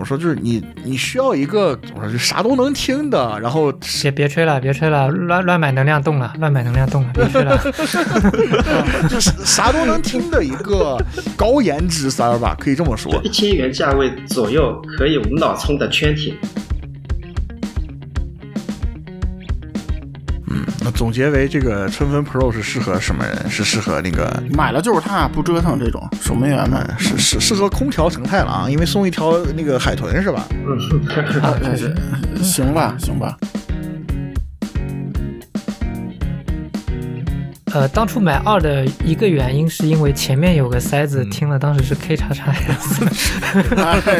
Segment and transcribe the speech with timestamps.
[0.00, 3.72] 么说，就是你你需要一个怎么说，就啥都能听的，然后
[4.02, 7.56] 别别吹了，别吹了，乱乱买能量动了，乱买能量动了，别吹了。
[9.08, 10.96] 就是啥都能听的一个
[11.36, 13.20] 高颜值三儿吧，可以这么说。
[13.22, 16.34] 一千元价位左右可以无脑充的圈铁。
[21.00, 23.48] 总结为这个春分 Pro 是适合什么人？
[23.48, 30.46] 是适合那个买了就是它，不折腾这种守门员们，是是适合空调成太郎，因为送一条那个海豚是吧？
[30.52, 33.34] 嗯，是行吧， 行吧。
[37.72, 43.06] 呃，当初买二的一个原因是因为前面有个塞子，听了当时是 K 叉叉 S，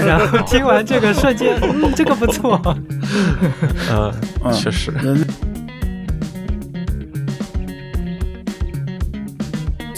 [0.07, 2.59] 然后听完这个瞬间，嗯，这个不错。
[3.93, 4.95] 嗯，确实。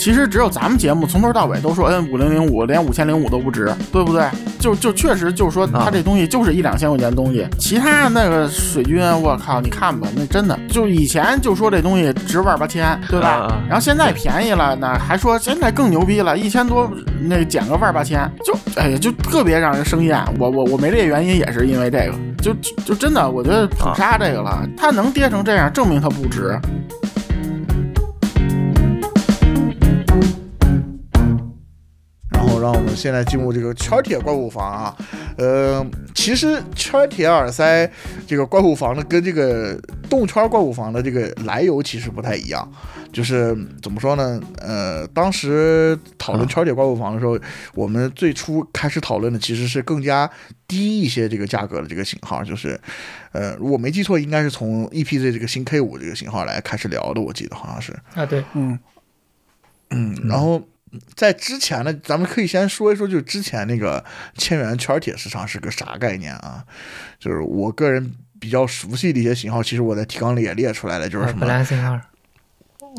[0.03, 4.25] 其实只有咱们节目从头到尾都说 N 五零零五连五千零五都不值，对不对？
[4.59, 13.63] 就就确实就是说它这东西就是一两千块钱的东西，其他那个水军，我靠，你看吧，那真的就以前就说这东西值万八千，对吧？
[13.69, 20.21] 然后现在便宜了，那还说现在更牛逼了，一千多那减个万八千，就哎呀，就特别让人生厌。
[20.37, 22.53] 我我我没这原因也是因为这个，就
[22.85, 26.59] 就真的我觉得捧杀这个了，它能跌成这样，证明它不值。
[32.93, 34.97] 们现在进入这个圈铁怪物房啊，
[35.39, 37.91] 呃，其实圈铁耳塞
[38.27, 39.75] 这个怪物房呢，跟这个
[40.11, 42.71] 动圈怪物房的这个来由其实不太一样，
[43.11, 44.39] 就是怎么说呢？
[44.59, 47.39] 呃，当时讨论圈铁怪物房的时候，
[47.75, 50.31] 我们最初开始讨论的其实是更加
[50.69, 52.79] 低一些这个价格的这个型号，就是
[53.33, 58.79] 呃，如果没记错，应该是从 EPZ 这个新 K 五这个型号来开始聊的，我记得好像是啊，对，嗯
[59.89, 60.63] 嗯，然后。
[61.15, 64.05] 在之前呢，咱们可以先说一说，就是之前那个
[64.37, 66.65] 千元圈铁市场是个啥概念啊？
[67.19, 71.47] 就是我个人比较熟悉的一些型号，其实我在提纲里也列出来了，就是什么。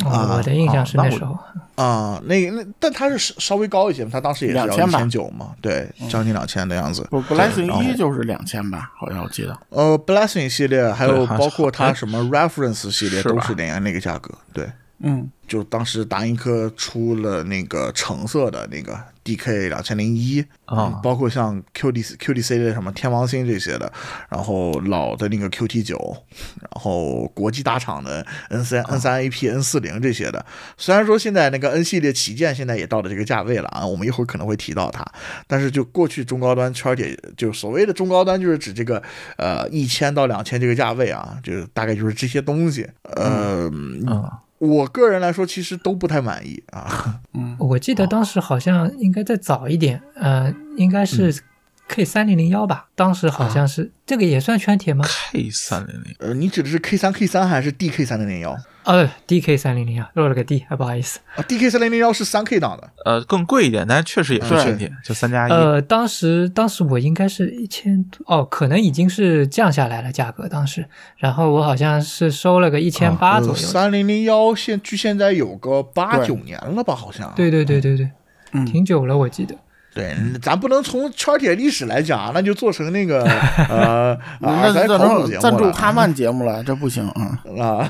[0.05, 1.37] 啊，我的印象是那时候
[1.75, 7.07] 啊，那那但它是稍微高一些嘛，它当时也是要一千九嘛，对，将近两千的样子。
[7.11, 9.55] 不，Blessing 一就是两千吧，好像我记得。
[9.69, 14.67] 呃，Blessing 系列还有包括它什么 Reference 系列都是那那个价格，对。
[15.05, 23.91] 嗯，就当时达音科出了那个橙色的那个 DK 两千零一啊，包括像 QD QDC 的什么天王星这些的，
[24.29, 26.15] 然后老的那个 QT 九，
[26.61, 30.45] 然后国际大厂的 N 三 N 三 AP N 四零这些的。
[30.77, 35.05] 虽然说现在那个 N 系列旗舰现在也到了这个价位了啊，我们一会儿可能会提到它，
[35.47, 39.03] 但是就过去中高端圈铁，就所谓的中高端就是指这个
[39.37, 43.69] 呃一千到两千这个价位啊，就是大概就是这些东西，呃。
[44.63, 47.19] 我个人来说，其实都不太满意啊。
[47.33, 51.35] 嗯，我记得当时好像应该再早一点，呃，应该是
[51.87, 52.87] K 三零零幺吧。
[52.95, 58.57] 当时好像是这个也算圈铁吗？K 三零零，呃，你指的是 K 三 K 三还是 DK 三零零幺？
[58.83, 61.19] 呃，DK 三零零幺，漏了个 D，啊，不好意思。
[61.35, 65.51] 啊，DK 三零零幺是三 K 档的，呃，更贵一点，但是确实也是圈铁，就三加一。
[65.51, 70.85] 呃，当时当时我应该是一千多，哦，可能已经是降下来了价格，当时，
[71.17, 73.55] 然后我好像是收了个一千八左右。
[73.55, 77.31] 三零零幺现距现在有个八九年了吧，好像。
[77.37, 78.11] 对对对对对，
[78.51, 79.55] 嗯，挺久了，我记得。
[79.93, 83.23] 对，咱不能从圈铁历史来讲， 那就做成那个
[83.69, 87.89] 呃，那咱成赞助哈曼节目了，这不行啊 啊，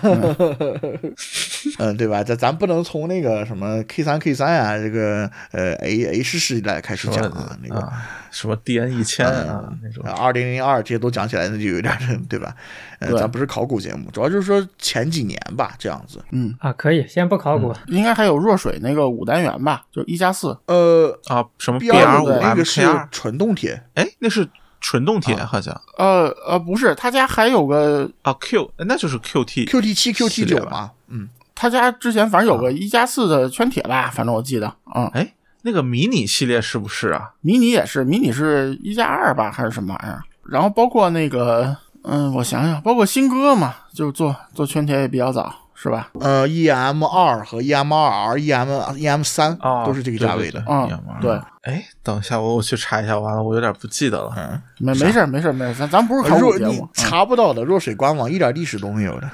[1.80, 2.24] 嗯，对吧？
[2.24, 7.92] 咱咱不能从那个什么 K 三 K 三啊，这个呃 A H 时代开始讲啊，那个。
[8.34, 11.96] 什么 D N 一千啊那种，二零零二这些都讲起来，那就有点
[12.28, 12.54] 对吧？
[13.00, 16.20] 呃，咱不是考古节目，主要就是说前几年吧，这样子。
[16.32, 20.58] 嗯啊，可以先不考古，应该还有弱水那个五单元吧，就一加四。
[20.66, 24.50] 呃啊，什么 B R 五那个是纯动铁，哎，那是
[24.82, 25.80] 纯动铁好像。
[26.00, 30.90] 呃呃，不是，他家还有个啊 Q，那就是 Q T Q T 七 Q T 九嘛。
[31.08, 34.76] 嗯，他家之前反正有个一加四的圈铁吧，反正我记得。
[34.96, 35.34] 嗯，哎。
[35.64, 37.32] 那个迷你系列是不是啊？
[37.42, 40.22] 迷你也是，迷你是一加二吧，还是什么玩意儿？
[40.48, 45.54] 然后包括那个，嗯，我想想，包括新歌嘛，就做做圈铁也比较早。
[45.76, 46.12] 是吧？
[46.22, 50.64] 呃，E M 二和 E M 二 R，E M E M 三都是这个价位的。
[50.70, 50.88] 嗯，
[51.20, 51.38] 对。
[51.64, 53.18] 哎，等一下，我我去查一下。
[53.18, 54.34] 完了，我有点不记得了。
[54.36, 57.64] 嗯，没没事没事没事，咱咱不是考古节目，查不到的。
[57.64, 59.30] 弱水官网一点历史都没有的。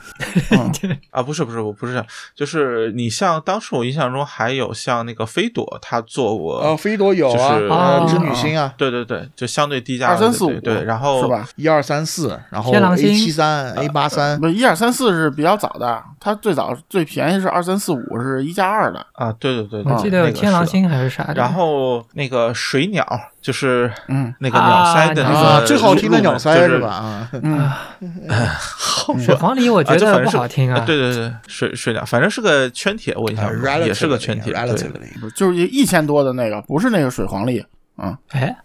[1.10, 2.06] 啊，不是不是，我不是这样，
[2.36, 6.60] 就是你像当时我印象中还有像那个飞朵，他做过。
[6.60, 8.72] 呃，飞朵有啊，织女星啊。
[8.78, 10.10] 对对对，就相对低价。
[10.10, 11.48] 二三四五对，然后是吧？
[11.56, 14.40] 一二三四，然后 A 七三 A 八三。
[14.40, 19.32] 不，一二三四是比较早的，它最早最便宜是二三四五，是一加二的啊。
[19.40, 21.34] 对对对，我记得有天狼星还是啥的。
[21.34, 23.06] 然后那个水鸟，
[23.42, 26.90] 就是嗯那个鸟塞的那个、啊，最好听的鸟塞就是吧？
[26.90, 27.72] 啊，嗯，
[29.24, 30.82] 水黄鹂我觉得不好听啊。
[30.82, 34.54] 对对对，水水鸟，反正是个圈铁，我印象中、也是个圈铁。
[35.34, 37.64] 就是一千多的那个，不是那个水黄鹂。
[38.02, 38.56] 嗯，哎，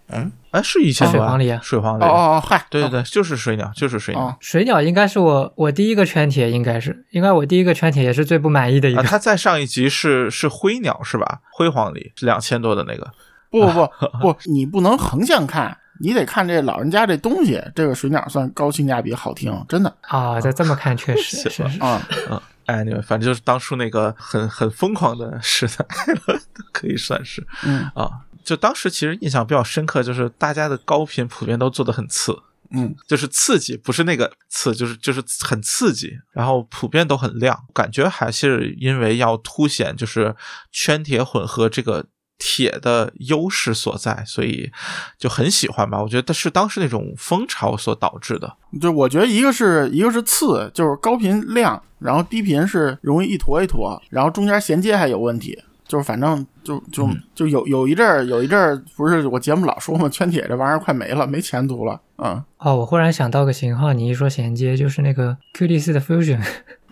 [0.52, 2.04] 哎，是一千多水黄鹂啊水黄鹂。
[2.04, 4.24] 哦哦哦，嗨，对对对，就是水鸟，就是水鸟。
[4.24, 9.08] 哦，水鸟应该是我我第一个圈铁，应该是应该我第一个圈铁也是最不满意的一啊，个。
[9.08, 11.40] 它再上一集是是灰鸟是吧？
[11.52, 13.12] 灰黄鹂是两千多的那个。
[13.60, 13.86] 不不
[14.20, 17.62] 不不，你不能横向看，你得看这老人家这东西。
[17.74, 21.80] 这个水鸟算高性价比，好听，真的啊，再这么看确实是吧是是。
[21.80, 22.02] 啊。
[22.30, 25.84] 嗯，哎，你们反正就是当初那个很很疯狂的时代
[26.26, 26.40] 了，
[26.72, 28.10] 可以算是嗯啊。
[28.44, 32.38] 就当时其实印象比较深刻，就是大家的高频普遍都做的很次，
[32.72, 40.36] 嗯，就是刺激，不是那个刺，就是就是很刺激，然后普遍都很亮，感觉还是因为要凸显就是
[40.70, 42.04] 圈铁混合这个
[42.38, 44.70] 铁的优势所在，所以
[45.18, 46.02] 就很喜欢吧。
[46.02, 48.56] 我觉得是当时那种风潮所导致的。
[48.80, 55.58] 就我觉得一个是一个是次，就是高频亮，然后低频是容易一坨一坨，然后中间衔接还有问题。
[55.86, 62.00] 就是反正就就就有有一阵儿有一阵儿不是我节目老说嘛，圈铁这玩意儿快没了，没前途了。
[62.16, 66.42] 嗯哦，我忽然想到个型号，你一说衔接，就是那个 QD 四的 Fusion。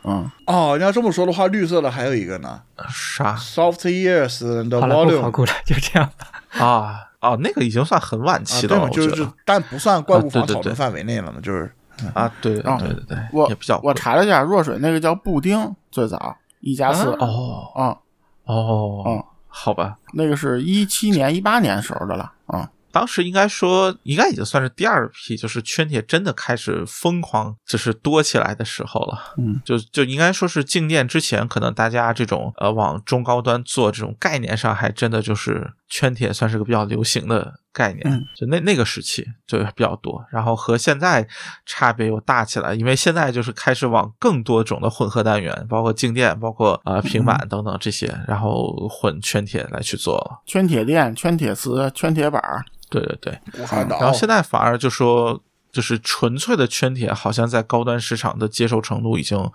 [0.04, 2.60] 嗯，哦，你要这么说的话，绿色的还有一个呢。
[2.88, 6.64] 啥，Soft Years 的好了，不考 Volume 古了，就这样吧。
[6.64, 11.72] 啊哦，那个已经算很晚啊，期的了，对，就是但不算怪物房讨论范围内了嘛，就是
[12.14, 17.96] 啊，对对啊对对对，我也比较我查了一下，弱水那个叫布丁，最早一加四哦啊，
[18.44, 19.24] 哦嗯。
[19.54, 22.70] 好吧，那个是一七年一八年时候的了啊。
[22.92, 29.34] 当时应该说，应该已经算是第二批，就是圈铁真的开始疯狂，就是多起来的时候了。
[29.38, 38.02] 嗯，就就应该说是静电之前，可能大家这种呃往中高端做这种概念上，还真的就是圈铁算是个比较流行的概念。
[38.04, 41.26] 嗯就那那个时期就比较多，然后和现在
[41.64, 50.42] 差别又大起来，因为现在就是开始往更多种的混合单元，包括静电，包括呃平板等等这些，然后混圈铁来去做了。
[50.46, 53.38] 圈铁链、圈铁丝、圈铁板儿，对对对。
[53.62, 53.98] 武汉岛。
[53.98, 55.42] 然后现在反而就说，
[55.72, 59.50] 就是纯粹的圈铁，好像在高端市场的接受程度已经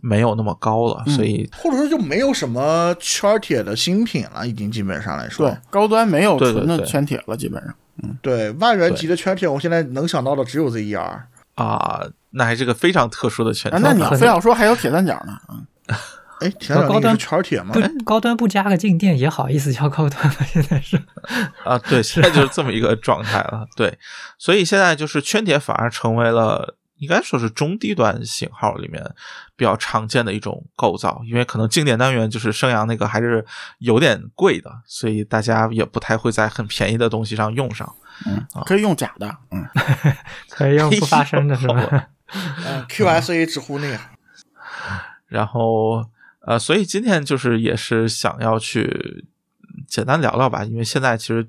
[0.00, 7.74] 没有那么高了，嗯所以或者说就没有什么圈铁的新品了，已经基本上来说对，，高端没有纯的圈铁了，基本上。
[8.02, 11.20] 嗯对万元级的圈铁，我现在能想到的只有 ZER。
[11.56, 15.36] 啊，那还是个非常特殊的圈啊，那你非要说还有铁三角呢？
[15.48, 15.66] 嗯，
[16.40, 17.72] 哎，田长高端是圈铁吗？
[17.74, 20.36] 不高端不加个静电也好意思叫高端吗？
[20.46, 20.96] 现在是
[21.64, 23.66] 啊，对，现在就是这么一个状态了。
[23.76, 23.98] 对，
[24.38, 26.76] 所以现在就是圈铁反而成为了。
[26.98, 29.00] 应该说是中低端型号里面
[29.54, 33.46] 比较常见的一种构造，因为可能静电单元就是升阳那个还是
[33.78, 37.88] 有点贵的，所以大家也不太会在很便宜的东西上用上。
[38.26, 39.64] 嗯，可以用假的，嗯，
[40.50, 42.08] 可以用不发声的是吧？
[42.66, 43.96] 嗯，QSA 直呼那个。
[45.28, 46.04] 然后
[46.48, 49.26] 呃，所以今天就是也是想要去
[49.86, 51.46] 简单聊聊吧，因为现在其实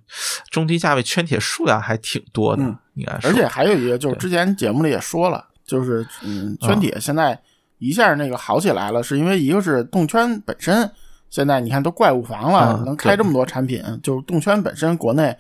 [0.50, 7.40] 中低价位圈铁数量还挺多的，嗯应该是而且还有一个就是之前节目里也说了，就是嗯，圈铁现在
[7.78, 10.92] 一下那个好起来了，是因为一个是动圈本身
[11.30, 15.34] 现在你看都怪物房了，嗯能开这么多产品，就是动圈本身国内。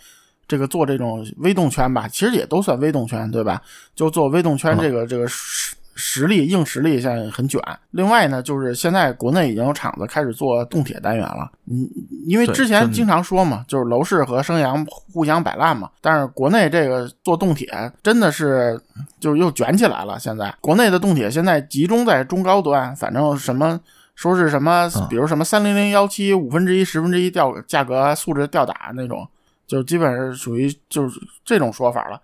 [0.48, 3.62] 这个做这种微动圈吧，其实也都算微动圈，对吧？
[3.94, 5.28] 就做微动圈这个、这个
[6.00, 7.62] 实实力硬实力现在很卷。
[7.92, 11.52] 另外呢，就是现在国内已经有厂子开始做动铁单元了。
[11.70, 11.88] 嗯，
[12.26, 15.90] 因为之前经常说嘛，就是楼市和升阳互相摆烂嘛。
[16.02, 17.68] 但是国内这个做动铁
[18.02, 18.80] 真的是
[19.20, 20.18] 就又卷起来了。
[20.18, 23.80] 现在国内的动铁现在集中在中高端，反正什么。
[24.16, 29.26] 说是什么，比如什么三零零幺七五分之一、十分之一掉价格素质吊打那种，
[29.66, 32.22] 就基本上属于就是这种说法了。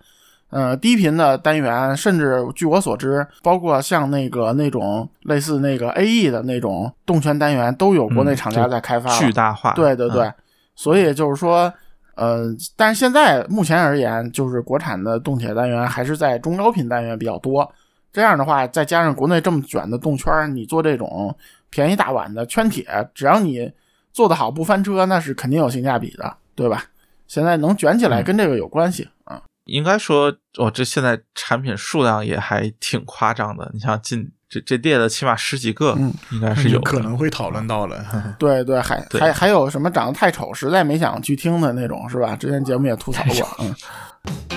[0.50, 9.72] 呃，低频的单元，甚至据我所知，包括像那个那种类似那个 AE 的那种动圈单元，都有国内厂家在开发了、巨大化。
[9.72, 10.34] 对对对，嗯
[10.76, 11.72] 所以就是说，
[12.14, 12.44] 呃，
[12.76, 17.70] 但是现在目前而言，就是国产的动铁单元还是在中高频单元比较多。
[18.12, 21.34] 这样的话，再加上国内这么卷的动圈，你做这种
[21.70, 23.70] 便宜大碗的圈铁，只要你
[24.12, 26.84] 做得好不翻车，那是肯定有性价比的，对吧？
[27.26, 29.42] 现在能卷起来嗯跟这个有关系啊。
[29.66, 33.70] 应该说，哦，这现在产品数量也还挺夸张的。
[33.74, 38.34] 你像进这这列的起码十几个，嗯应该是有可能会讨论到了。
[38.38, 42.34] 对对，还对还还有什么长得太丑，实在没想去听的那种，是吧？
[42.34, 44.55] 之前节目也吐槽过，嗯。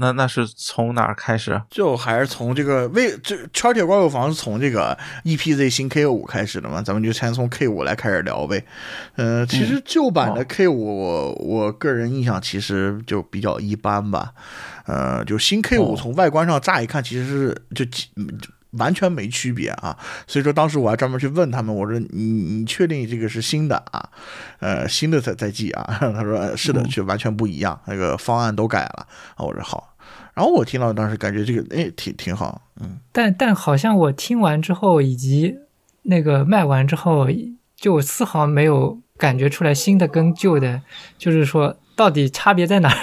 [0.00, 1.60] 那那是从哪儿开始？
[1.70, 6.80] 就还是从这个为这圈铁怪物房是从这个 EPZ 新 K 五开始的嘛？
[6.80, 8.64] 咱们就先从 K 五来开始聊呗。
[9.16, 14.32] 嗯，其实旧版的 K 五，我我个人印象其实就比较一般吧。
[14.86, 17.84] 呃，就新 K 五从外观上乍一看，其实是就
[18.72, 19.96] 完全没区别啊。
[20.26, 24.08] 所以说当时我还专门去问他们，我说你你确定这个是新的啊？
[24.60, 25.96] 呃，新的在在寄啊？
[26.00, 29.44] 他说是的，就完全不一样，那个方案都改了啊。
[29.44, 29.89] 我说好。
[30.40, 32.98] 然后我听到当时感觉这个哎挺挺好，嗯。
[33.12, 35.54] 但但好像我听完之后以及
[36.04, 37.28] 那个卖完之后，
[37.76, 40.80] 就丝毫没有感觉出来新的跟旧的，
[41.18, 42.96] 就是说到底差别在哪儿？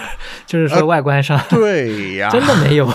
[0.48, 2.91] 就是说外观上，对呀，真的没有，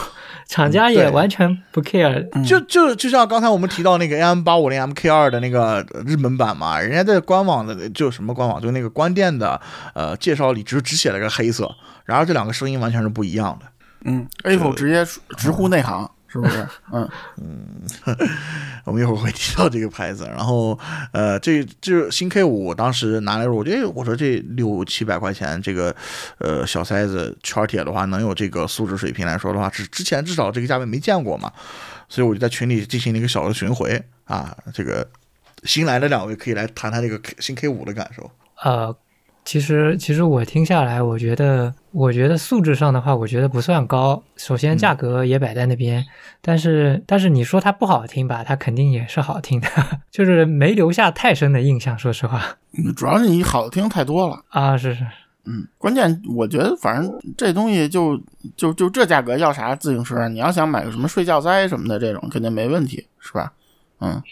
[0.49, 2.29] 厂家也完全不 care。
[2.45, 9.61] 就就就像刚才我们提到那个 AM 八五零 MK 二的那个日本版嘛，人家在官网的就什么官网，就那个关店的
[9.95, 11.73] 呃介绍里只只写了个黑色，
[12.07, 13.67] 然而这两个声音完全是不一样的。
[14.05, 15.05] 嗯，A 否直接
[15.37, 16.67] 直呼内行，是不是？
[16.93, 17.83] 嗯 嗯，
[18.85, 20.25] 我们一会儿会提到这个牌子。
[20.25, 20.79] 然后，
[21.13, 25.95] 呃，这这新 K 五当时拿来，我觉得我说这六七百块钱这个
[26.39, 31.53] 呃小塞子圈铁的话，能有这个素质水平来说的话，之之前至少这个价位没见过嘛，
[32.09, 34.57] 所以我就在群里进行了一个小的巡回啊。
[34.75, 35.07] 这个
[35.65, 38.31] 新来的两位可以来谈谈这个新 K 五的感受。
[38.65, 38.97] 呃。
[39.45, 44.23] 其实，其实我听下来，我觉得，我觉得素质上的话，我觉得不算高。
[44.37, 46.05] 首先，价格也摆在那边，
[46.41, 49.69] 但是，但是你说它不好听吧，它肯定也是好听的，
[50.13, 51.99] 就是没留下太深的印象。
[51.99, 52.57] 说实话，
[52.97, 54.77] 主要是你好听太多了啊！
[54.77, 55.05] 是是，
[55.45, 58.17] 嗯，关键我觉得，反正这东西就
[58.57, 60.29] 就就这价格要啥自行车？
[60.29, 63.53] 你要想买个什么睡觉塞什么的这种，肯定没问题，是吧？
[63.99, 64.23] 嗯嗯，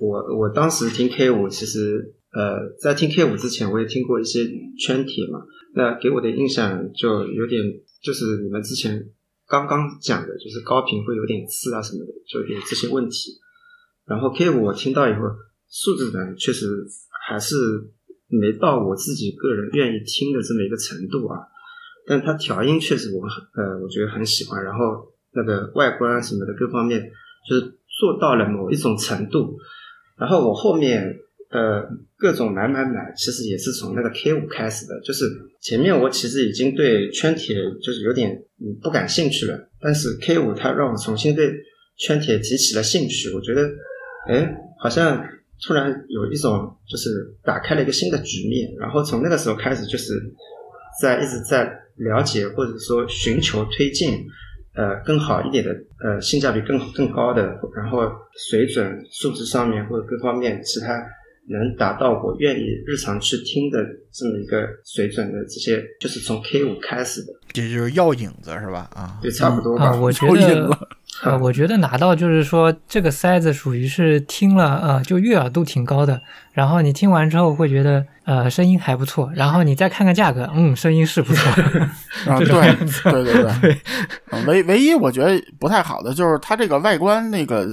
[0.00, 2.14] 我我当时听 K 五，其实。
[2.34, 4.40] 呃，在听 K 五之前，我也听过一些
[4.76, 5.38] 圈体嘛。
[5.72, 7.62] 那给我的印象就有点，
[8.02, 9.08] 就是你们之前
[9.46, 13.38] 刚刚讲的，就是高频会有点刺啊什么的，就有这些问题。
[14.04, 15.20] 然后 K 五我听到以后，
[15.68, 16.66] 素质呢确实
[17.28, 17.54] 还是
[18.26, 21.38] 没到我自己个人愿意听的这么一个程度啊。
[22.04, 24.64] 但它调音确实我很呃，我觉得很喜欢。
[24.64, 27.00] 然后那个外观什么的各方面，
[27.48, 29.56] 就是做到了某一种程度。
[30.18, 31.20] 然后我后面。
[31.50, 31.86] 呃，
[32.16, 35.00] 各种买买买，其实也是从那个 K 五开始的。
[35.02, 35.24] 就是
[35.60, 38.36] 前面我其实已经对圈铁就是有点
[38.82, 41.52] 不感兴趣了，但是 K 五它让我重新对
[41.96, 43.32] 圈铁提起了兴趣。
[43.32, 43.70] 我觉得，
[44.28, 45.24] 哎，好像
[45.64, 47.10] 突然有一种就是
[47.44, 48.74] 打开了一个新的局面。
[48.80, 50.12] 然后从那个时候开始，就是
[51.00, 54.26] 在一直在了解或者说寻求推进，
[54.74, 55.70] 呃，更好一点的，
[56.02, 57.42] 呃，性价比更更高的，
[57.76, 58.00] 然后
[58.50, 61.00] 水准素质上面或者各方面其他。
[61.48, 63.78] 能达到我愿意日常去听的
[64.12, 68.88] 这么一个水准的这些，就是从 K 五开始的，这就是药引子是吧？
[68.94, 69.94] 啊，对，差不多吧。
[69.96, 70.70] 我觉得，
[71.22, 76.20] 啊，我觉得 拿到就是说这个塞子属于是听了，呃，就悦耳度挺高的。
[76.52, 79.30] 然后你听完之后会觉得，呃，声音还不错。
[79.34, 81.50] 然后你再看看价格，嗯，声音是不错。
[82.30, 82.46] 啊，对，
[83.12, 83.76] 对对对。
[84.46, 87.68] 唯唯一我觉得不太好的就是它这个外观那个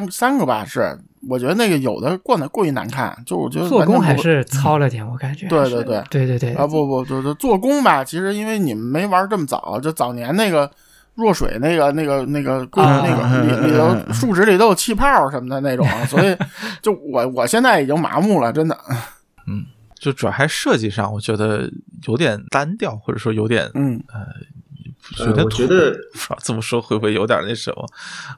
[0.00, 0.98] 三三个吧是。
[1.26, 5.48] 我觉得那个有的过呢过于难看，就我觉得做工还是 糙了点，我感觉。
[5.48, 10.70] 对对对对对对啊不不就是做工吧，其实因为你们没玩这么早，就早年那个
[11.14, 16.36] 弱水那个那个那个那个里里头树脂里都有气泡什么的那种，所以
[16.82, 18.78] 就我我现在已经麻木了，真的。
[19.48, 19.64] 嗯，
[19.98, 21.70] 就主要还设计上，我觉得
[22.06, 25.96] 有点单调，或者说有点嗯呃，觉得我觉得
[26.42, 27.86] 这么说会不会有点那什么？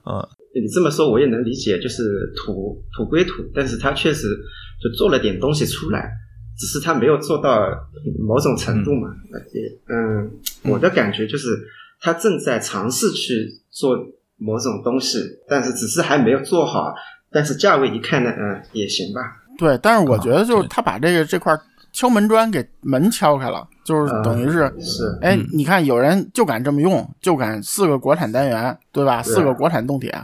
[0.07, 0.29] 嗯。
[0.61, 4.29] 你这么说我也能理解，就是土土归土，但是他确实
[4.83, 6.11] 就做了点东西出来，
[6.59, 7.61] 只是他没有做到
[8.19, 9.09] 某种程度嘛。
[9.89, 10.31] 嗯，
[10.71, 11.49] 我的感觉就是
[12.01, 13.97] 他正在尝试去做
[14.39, 16.95] 某种东西，但是只是还没有做好。
[17.31, 19.21] 但是价位一看呢，嗯，也行吧。
[19.59, 21.55] 对，但是我觉得就是他把这个这块
[21.93, 29.23] 敲门砖给门敲开了，就是等于是是，哎，你看有人就敢这么用，就敢四个国产单元，对吧？
[29.23, 30.15] 四个国产动铁。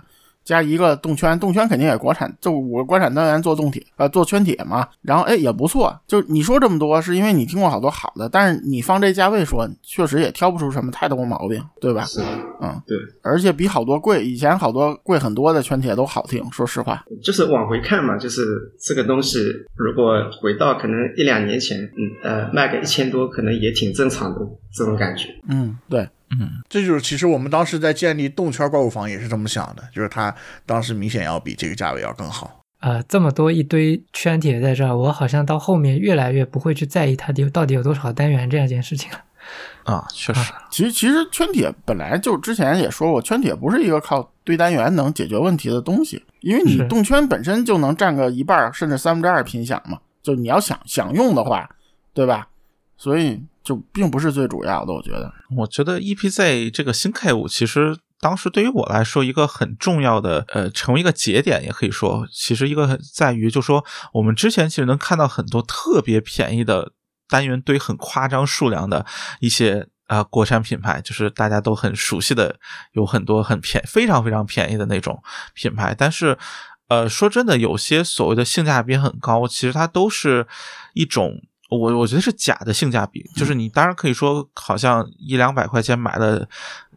[0.44, 4.88] 加一个动圈，动圈肯定也国产，就五个国产单元做动铁，呃，做圈铁嘛。
[5.02, 12.04] 然后哎也不错，就你说这么多，是因为你听过好多好的，但是你放这价位说，确实也挑不出什么太多毛病，对吧？
[12.04, 12.20] 是，
[12.60, 12.96] 嗯，对。
[13.22, 17.04] 而且比好多贵，以前好多贵很多的圈铁都好听，说实话。
[17.22, 18.42] 就是往回看嘛，就是
[18.80, 19.38] 这个东西，
[19.76, 24.40] 如果回到可能一两年前，嗯呃，卖个一千多，可能也挺正常的
[24.72, 25.28] 这种感觉。
[25.48, 26.08] 嗯，对。
[26.40, 30.34] 嗯，这就是其实我们当时在建立动圈怪物房也是这么想的，就是它
[30.64, 32.60] 当时明显要比这个价位要更好。
[32.78, 39.18] 啊，这么多一堆圈铁在这儿，我好像到后面越来越不会去在意它有到底有多少单元这样一件事情了。
[39.84, 51.68] 啊，确实，其实其实圈铁本来就之前也说过，圈铁不是一个靠堆单元能解决问题的东西，因为你动圈本身就能占个一半儿甚至三分之二频响嘛，就你要想想用的话，
[52.14, 52.48] 对吧？
[52.96, 55.32] 所以就并不是最主要的，我觉得。
[55.56, 66.92] 我觉得 EPZ 这个新 K 五其实当时对于我来说一个很重要的呃，成为一个节点，也可以说，其实一个很在于就说我们之前其实能看到很多特别便宜的
[67.28, 69.06] 单元堆很夸张数量的
[69.40, 69.88] 一些。
[70.08, 72.56] 啊、国产品牌就是大家都很熟悉的，
[72.92, 75.22] 有很多很便非常非常便宜的那种
[75.54, 76.36] 品牌，但是，
[76.88, 80.46] 呃，说真的，有些所谓的性价比很高，其实它都是
[80.92, 81.40] 一种
[81.76, 86.46] 我我觉得是假的性价比，就是你当然可以说，好像一两百块钱买了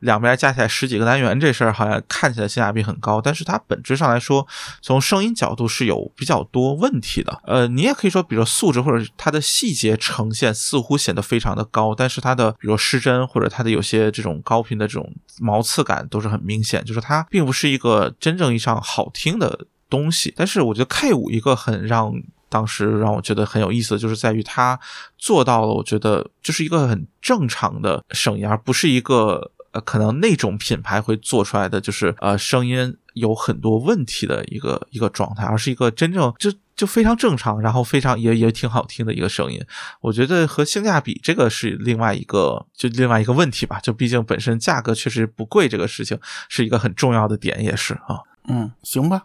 [0.01, 4.45] 两边加起来十几个单元这事儿，好像看起来性价比很高，但是它本质上来说，
[4.81, 7.41] 从声音角度是有比较多问题的。
[7.45, 20.33] 呃，你也可以说，比如说素质或者它的细节呈现似乎显得非常的高，但是它的比如说失真或者它的有些这种高频的这种毛刺感都是很明显，就是它并不是一个真正意义上好听的东西。
[20.35, 22.13] 但是我觉得 K 五一个很让
[22.49, 24.79] 当时让我觉得很有意思的就是在于它
[25.17, 39.61] 做到了，我觉得就是一个很正常的声音，而不是一个呃可能那种品牌会做出来的就是呃声音有很多问题的一个一个状态，而是一个真正就就非常正常，然后非常也也挺好听的一个声音。
[40.01, 48.19] 我觉得和性价比这个是另外一个就另外一个问题吧，就毕竟本身价格确实不贵，这个事情是一个很重要的点，也是啊。
[48.47, 49.23] 嗯，行吧，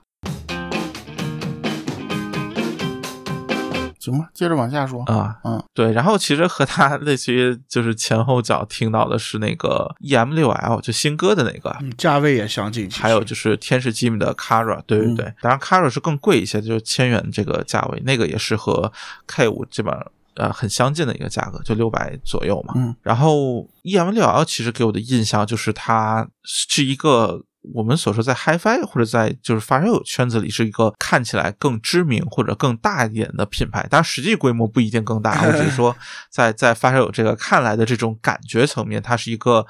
[4.00, 5.02] 行吧，接着往下说。
[5.04, 18.90] 啊，嗯，对，然后其实和他类似于就是前后脚听到的是那个 EM 六 L 就新歌的那个，嗯，价位也相近，还有就是天使机密的 Kara，对对对，当然 Kara 是更贵一些，就是千元这个价位，那个也是和
[19.26, 22.72] K 五基本上呃很相近的一个价格，就六百左右嘛。
[22.76, 27.42] 嗯，然后 EM 六 L 其实给我的印象就是它是一个。
[27.74, 35.46] 我们所说在 HiFi 或者在就是发烧友圈子里是一个看起来更知名或者更大一点的品牌，当然实际规模不一定更大。
[35.46, 35.94] 我只是说
[36.32, 39.66] 在在发烧友这个看来的这种感觉层面，它是一个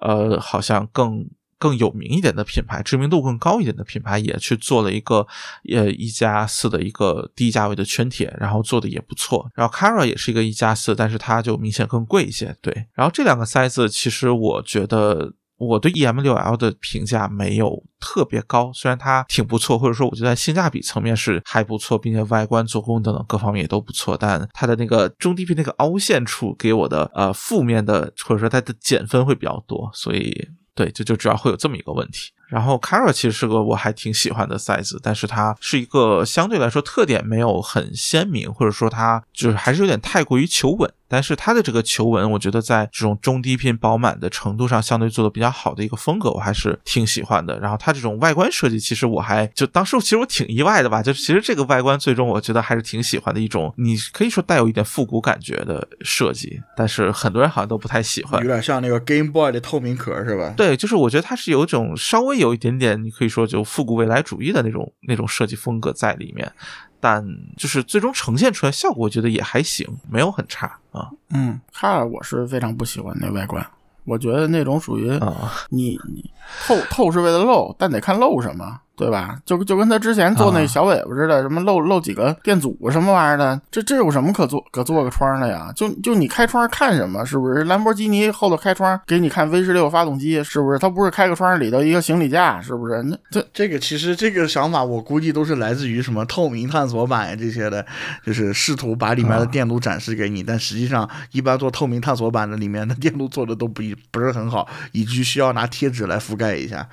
[0.00, 1.28] 呃好像更
[1.58, 5.26] 更有名一点的品牌，知名度更高一点的品牌，也去做了一个
[5.68, 9.50] 呃一加四的一个低价位的圈铁，然后做的也不错。
[9.56, 12.56] 然后 Kara 也是一个一加四，但是它就明显更贵一些。
[12.60, 15.32] 对，然后这两个塞子其实我觉得。
[15.66, 32.32] 我对 EM 六 L 的评价没有特别高，虽然它挺不错，或者说我觉得在性价比层面是还不错，并且外观、做工等等各方面也都不错，但它的那个中低频那个凹陷处给我的呃负面的或者说它的减分会比较多，所以对，就就主要会有这么一个问题。
[32.52, 40.92] 然后 Kara 其实是个我还挺喜欢的 size，但是它是一个相对来说特点没有很鲜明，或者说它就是还是有点太过于求稳。
[41.08, 47.58] 但是它的这个求稳，我觉得在这种中低频饱满的程度上，相对做的比较好的一个风格，我还是挺喜欢的。
[47.60, 58.46] 然后它这种外观设计，其实我还就当时其实我挺意外的吧，就其实这个外观最终我觉得还是挺喜欢的一种，你可以说带有一点复古感觉的设计，但是很多人好像都不太喜欢有。
[58.46, 60.54] 点像那个 Game Boy 的透明壳是吧？
[60.56, 66.52] 对，就是我觉得它是有一种稍微有一点点，你可以说就复古未来主义的那种那种设计风格在里面，
[67.00, 67.24] 但
[67.56, 71.10] 就是最终呈现出来效果，我觉得也还行，没有很差啊。
[71.30, 73.66] 嗯，卡尔我是非常不喜欢那外观，
[74.04, 76.30] 我觉得那种属于啊你你
[76.66, 79.38] 透透是为了露，但得看露什么，对吧？
[79.44, 85.72] 就就跟他之前做那啊小尾巴似的，什么露露几个电阻什么玩意儿的，这这有什么可做可做个窗的呀？
[85.74, 87.24] 就就你开窗看什么？
[87.24, 90.42] 是不是兰博基尼后头开窗给你看 V 十六发动机？
[90.44, 90.78] 是不是？
[90.78, 92.60] 它不是开个窗里头一个行李架？
[92.60, 93.02] 是不是？
[93.02, 97.84] 那这这个其实这个想法，我估计都是来自于什么透明探索版呀这些的，
[98.24, 106.86] 就是试图把里面的电路展示给你，但实际上一般做透明探索版的里面的电路做的都不一不是很好，以至于需要拿贴纸来覆盖一下。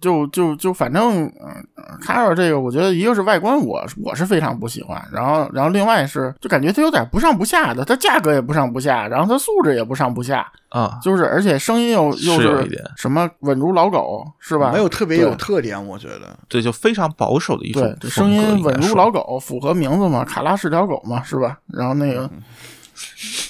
[0.00, 14.70] 就就就反正，嗯、呃，卡尔这个，我觉得一个是外观我，我是非常不喜欢，然后然后另外是就感觉它有点不上不下的，它价格也不上不下，然后它素质也不上不下，啊，就是而且声音又又是什么稳如老狗，是吧？
[14.72, 16.36] 没有特别有特点，我觉得。
[16.48, 21.58] 对，就非常保守的一种声音稳如老狗，符合名字嘛，卡拉是条狗嘛，是吧？
[21.66, 22.28] 然后那个，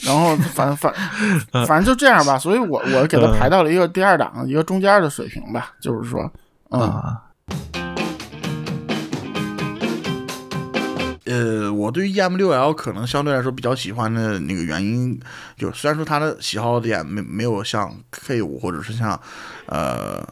[0.04, 0.92] 然后反反
[1.66, 6.30] 反正就这样吧，所以我我给它排到了一个第二档，一个中间的水平吧，就是说，
[6.70, 6.80] 嗯。
[6.80, 7.22] 啊。
[11.28, 15.18] 呃，我对于 EM 六 L 可能相对来说比较喜欢的那个原因，
[15.58, 19.20] 就虽然说它的喜好点没没有像 K 五或者是像
[19.66, 20.24] 呃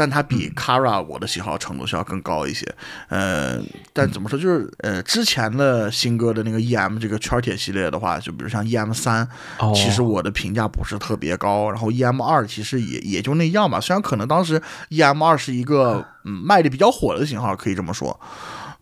[0.00, 2.66] 但它比 Kara 我的喜好程度是要更高一些。
[3.08, 3.60] 呃，
[3.92, 11.70] 但怎么说，就是呃，之前的新歌的那个 EM 这个圈铁系列的话，就比如像 EM 三，哦其实我的评价不是特别高。
[11.70, 14.58] 然后 EM 二其实也也就那样吧，虽然可能当时
[14.88, 18.18] EM 二是一个嗯卖的比较火的型号，可以这么说。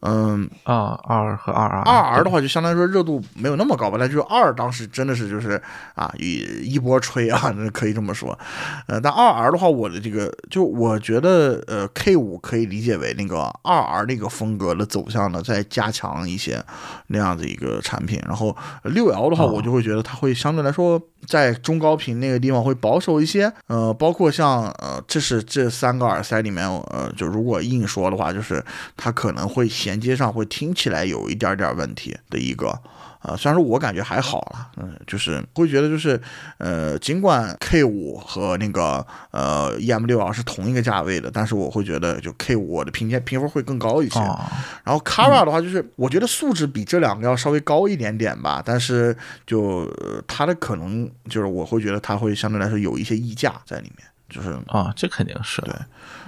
[0.01, 5.61] 嗯，啊，二和二 R 二 R 的话，就相当于说热度没有那么高吧，但就是二当时真的是就是
[5.95, 8.39] 啊一一波吹啊，那 可以这么说。
[8.87, 16.63] 呃，但二 R 的话，我的这个就我觉得呃 K 五可以理解为那个二 R 那个风格的走向呢，再加强一些
[17.09, 18.21] 那样子一个产品。
[18.27, 23.53] 然后六 L 的话，哦我就会觉得它会相对来说在中高频那个地方会保守一些。
[23.67, 28.65] 呃，包括像呃，这是这三个耳塞里面，呃，就如果硬说的话，就是
[28.97, 32.79] 它可能会衔接上会听起来有一点点问题的一个。
[33.21, 36.21] 呃，虽然说我感觉还好了，嗯，就是会觉得就是，
[36.59, 44.19] 呃，尽管 K 五和那个呃 EM 六啊是同一个价位的，但是我会觉得就 K 五我的评价评分会更高一些。
[44.21, 44.39] 哦，
[44.85, 49.61] 然后 Kara 的话，就是我觉得素质比这两个要稍微高一点点吧，但是就、
[50.01, 55.75] 呃它的可能就是我会觉得它会相对来说有一些溢价在里面，就是啊，这肯定是对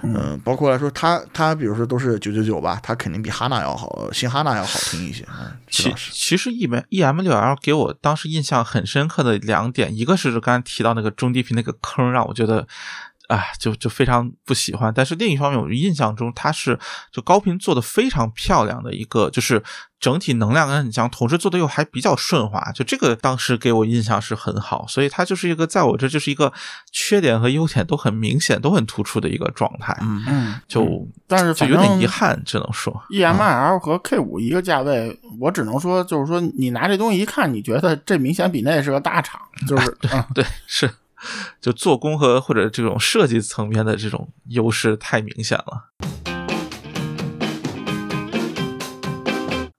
[0.03, 5.93] 嗯、包括来说它它比如说都是九九九吧，它肯定比哈娜要好，新哈娜要好听一些，嗯，其。
[5.95, 12.67] 其实 E M E M 六 L 给我当时印象很深刻的两点，一个是刚才提到那个中低频那个坑，让我觉得。
[13.31, 16.77] 哎，就就非常不喜欢，但是另一方面，我印象中它是
[17.11, 19.63] 就高频做的非常漂亮的一个，就是
[19.99, 26.51] 整体能量感很强，同时做的又还比较顺滑，就这个当时给我印象是很好，所以它就是一个在我这就是一个
[26.91, 30.23] 缺点和优点都很明显、都很突出的一个状态，嗯。
[30.27, 33.01] 嗯，就但是就有点遗憾，只能说。
[33.09, 40.89] E M I L 和 K 五一个价位，我只能说，就是说你拿这东西一看，你觉得这明显比那是个大厂，就是嗯，对，是，
[41.59, 45.89] 就做工和或者这种设计层面的这种优势太明显了。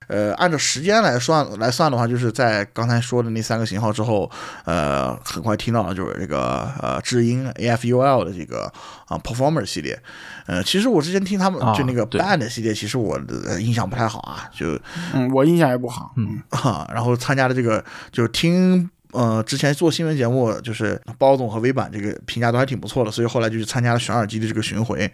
[0.08, 4.30] 呃，按照时间来算来算的话，就是在刚才说的那三个型号之后，
[4.66, 8.70] 呃，很快听到了就是这个呃智音 AFUL 的这个
[9.06, 9.98] 啊、Performer 系列。
[10.44, 14.78] 呃，其实我之前听他们啊就那个 Band 系列，其实我的呃印象不太好啊，就
[15.14, 18.90] 嗯，我印象也不好，嗯哈， 然后参加的这个就是听。
[19.12, 25.10] 呃，之前做新闻节目，就是包总和微版这个评价都还挺不错的，所以后来就去参加了选耳机的这个巡回。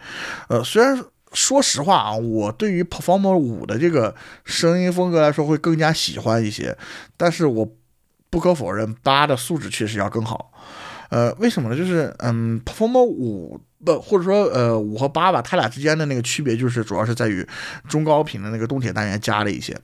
[0.49, 6.77] 呃，虽然说实话啊，我对于 Performer 五的这个声音风格来说会更加喜欢一些，
[7.17, 7.69] 但是我
[8.31, 10.53] 不可否认八的素质确实要更好。
[11.11, 11.77] 呃，为什么呢？
[11.77, 17.47] 就是嗯，Performer 五不或者说呃五和八吧，它俩之间的那个区别就是主要是在于
[17.89, 19.77] 中高频的那个动铁单元加了一些，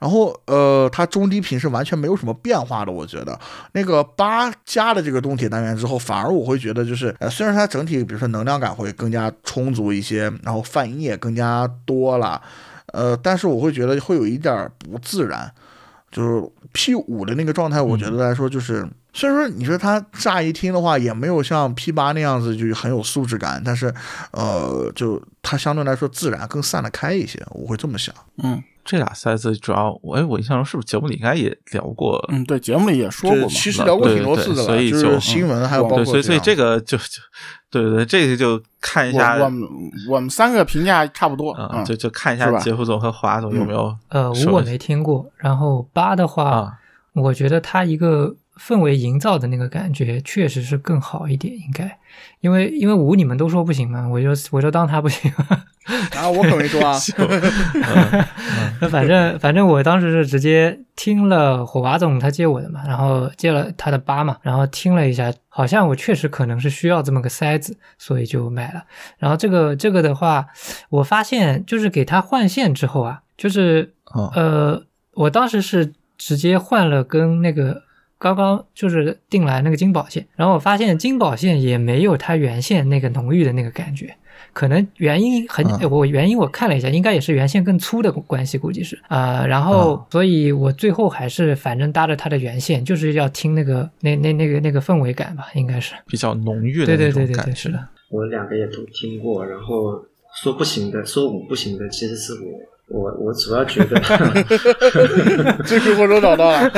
[0.00, 2.90] 然后呃它中低频是完全没有什么变化的。
[2.90, 3.38] 我觉得
[3.72, 12.42] 那个八加了这个动铁单元之后，反而我会觉得就是呃虽然它整体比如说能量感会更加充足一些，然后泛音也更加多了，
[12.92, 15.52] 呃，但是我会觉得会有一点不自然。
[16.10, 23.92] 就是 P 五的那个状态，我觉得来说就是，虽然说你说它乍一听的话，也没有像 P 八那样子就很有素质感，但是
[24.32, 28.14] 呃，就它相对来说自然更散得开一些，我会这么想。
[28.42, 32.24] 嗯这俩赛季主要，我哎，我印象中是不是节目里应该也聊过？
[32.32, 37.04] 嗯，对，节目里也说过嘛，其实聊过挺多次的了，就对对所以就是新闻还有包括对，所以所以这个就就
[37.70, 39.68] 对对对，这个就看一下我我们
[40.08, 46.72] 我们三个评价差不多，啊，嗯，就就看一下杰夫总和华总有没有呃，五我没听过，然后八的话，啊
[47.12, 51.98] 我觉得他一个氛围营造的那个感觉确实是更好一点，应该，
[52.40, 55.32] 因为因为五你们都说不行嘛，我就我就当它不行。
[56.16, 56.98] 啊，我可没说啊，
[58.80, 68.82] 那 反正反正我当时是直接听了火娃总他借我的嘛，然后借了他的八嘛，然后听了一下，好像我确实可能是需要这么个塞子，所以就买了。
[69.18, 70.46] 然后这个这个的话，
[70.88, 77.82] 我发现就是给它换线之后啊，就是嗯呃，我当时是直接换了跟那个
[78.18, 84.14] 刚刚就是定来那个金宝线，然后我发现金宝线也没有它原线那个浓郁的那个感觉。
[84.52, 95.94] 可能原因很，嗯我原因我看了一下，应该也是原线更粗的关系，估计是啊、呃然后嗯所以我最后还是反正搭着它的原线，就是要听那个那那那个那个氛围感吧，应该是。
[96.06, 97.68] 比较浓郁的对那种感对对对对，是。
[97.70, 97.88] 的。
[98.10, 100.02] 我两个也都听过，然后
[100.42, 102.48] 说不行的，说我不行的，其实是我，
[102.88, 104.00] 我我主要觉得，
[105.66, 106.70] 这是我都找到了。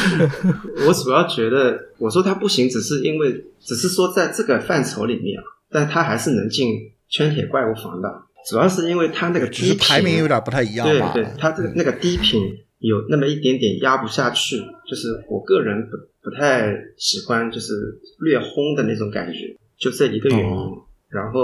[0.88, 6.68] 我主要觉得，我说它不行，只是因为，只是说在这个范畴里面，啊但它还是能进
[7.08, 8.08] 圈铁怪物房的，
[8.48, 11.12] 主要是因为它那个只是低频排名有点不太一样吧？
[11.12, 12.40] 对对，它这个那个低频
[12.78, 14.56] 有那么一点点压不下去，
[14.88, 17.72] 就是我个人不不太喜欢，就是
[18.20, 20.46] 略轰的那种感觉，就这一个原因。
[20.46, 20.78] 哦
[21.10, 21.40] 然后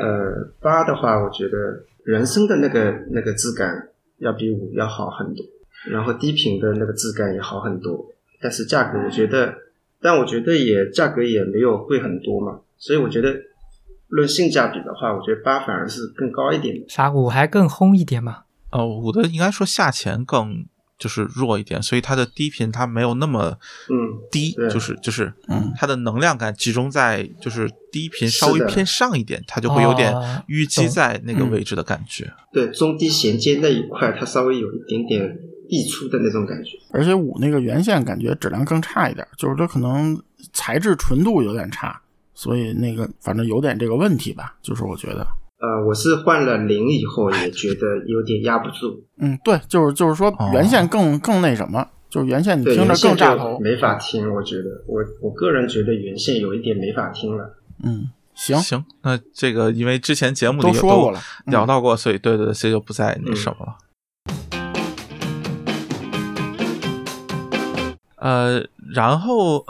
[0.00, 3.88] 呃，八的话，我觉得人声的那个那个质感
[4.18, 5.44] 要比五要好很多，
[5.90, 8.06] 然后低频的那个质感也好很多，
[8.40, 9.54] 但是价格我觉得，
[10.00, 13.34] 但我觉得也价格也没有贵很多嘛，所以我觉得
[14.08, 16.84] 论性价比的话，我觉得八反而是更高一点的。
[16.88, 18.44] 啥五还更轰一点嘛？
[18.70, 20.66] 哦，五的应该说下潜更
[20.98, 23.58] 就是弱一点，所以它的低频它没有那么
[23.90, 32.32] 嗯低，对就是就是嗯它的能量感集中在就是低频稍微偏上一点，它就会有点哦淤积在那个嗯位置的感觉。
[32.52, 36.78] 对，中低衔接那一块，它稍微有一点点溢出的那种感觉。
[36.92, 40.20] 而且五那个原线感觉质量更差一点，就是它可能
[40.52, 42.00] 材质纯度有点差，
[42.34, 45.26] 所以那个反正有点这个问题吧，就是我觉得。
[45.60, 53.58] 呃，我是换了零以后也觉得有点压不住，嗯，对，就是就是说哦原线更、更那什么，就是原线你听着更炸头。
[53.60, 54.30] 没法听。
[54.34, 57.56] 我觉得我我个人觉得原线有一点没法听了。
[57.82, 63.76] 嗯，行，行，那这个因为之前节目里也都说过了嗯聊到过，所以对对对，所以就不再那什么了。
[68.16, 69.64] 呃，然后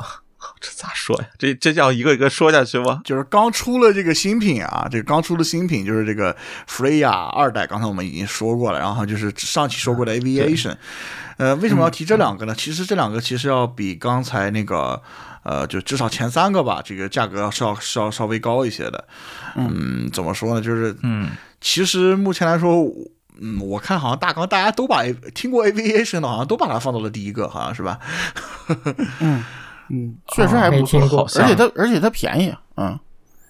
[0.64, 1.28] 这咋说呀？
[1.38, 3.02] 这这叫一个一个说下去吗？
[3.04, 6.34] 就是刚出了这个新品啊，这个刚出的新品就是这个
[6.66, 10.74] Freya 二代，刚才我们已经说过了，然后就是上期说过的 Aviation，
[11.36, 12.54] 呃，为什么要提这两个呢？
[12.56, 15.02] 其实这两个其实要比刚才那个。
[15.46, 19.04] 呃，就至少前三个吧，这个价格是要稍要稍微高一些的。
[19.56, 20.60] 嗯，怎么说呢？
[20.62, 22.82] 就是嗯，其实目前来说，
[23.38, 27.98] 嗯，我看好像大纲大家都把听过 Aviation 的，好像都把它放到了第一个，好像是吧？
[29.20, 29.44] 嗯
[29.90, 31.00] 嗯，确实还不错，
[31.40, 32.98] 而且它而且它便宜，嗯，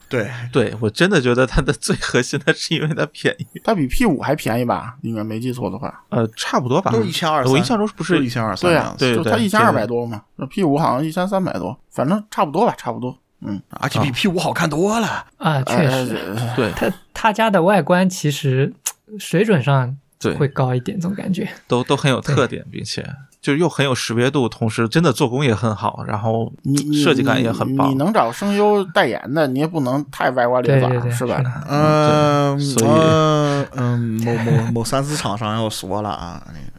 [0.09, 4.97] 对，对我真的觉得它的最核心的是因为它便宜，它比 P 五还便宜吧？
[5.03, 6.05] 应该没记错的话。
[6.11, 9.23] 呃，差不多吧，都是一千二，我印象中是不是一千二三对呀、这样子？
[9.23, 13.17] 对就它一千二百多嘛，那 P 五好像一千三百多，反正差不多吧，差不多。
[13.47, 15.27] 嗯，而且比 P 五好看多了。
[15.37, 18.73] 啊，确哎实，呃对，他他家的外观其实
[19.19, 21.47] 水准上对会高一点，这种感觉。
[21.69, 23.07] 都都很有特点，并且
[23.45, 27.93] 就又很有识别度，同时真的做工也很好，然后你你设计感也很棒你。
[27.93, 31.43] 你能找声优代言的，你也不能太歪瓜裂枣，是吧？
[31.69, 36.74] 嗯，所以嗯嗯， 某某某三四厂商要说了啊，那个嗯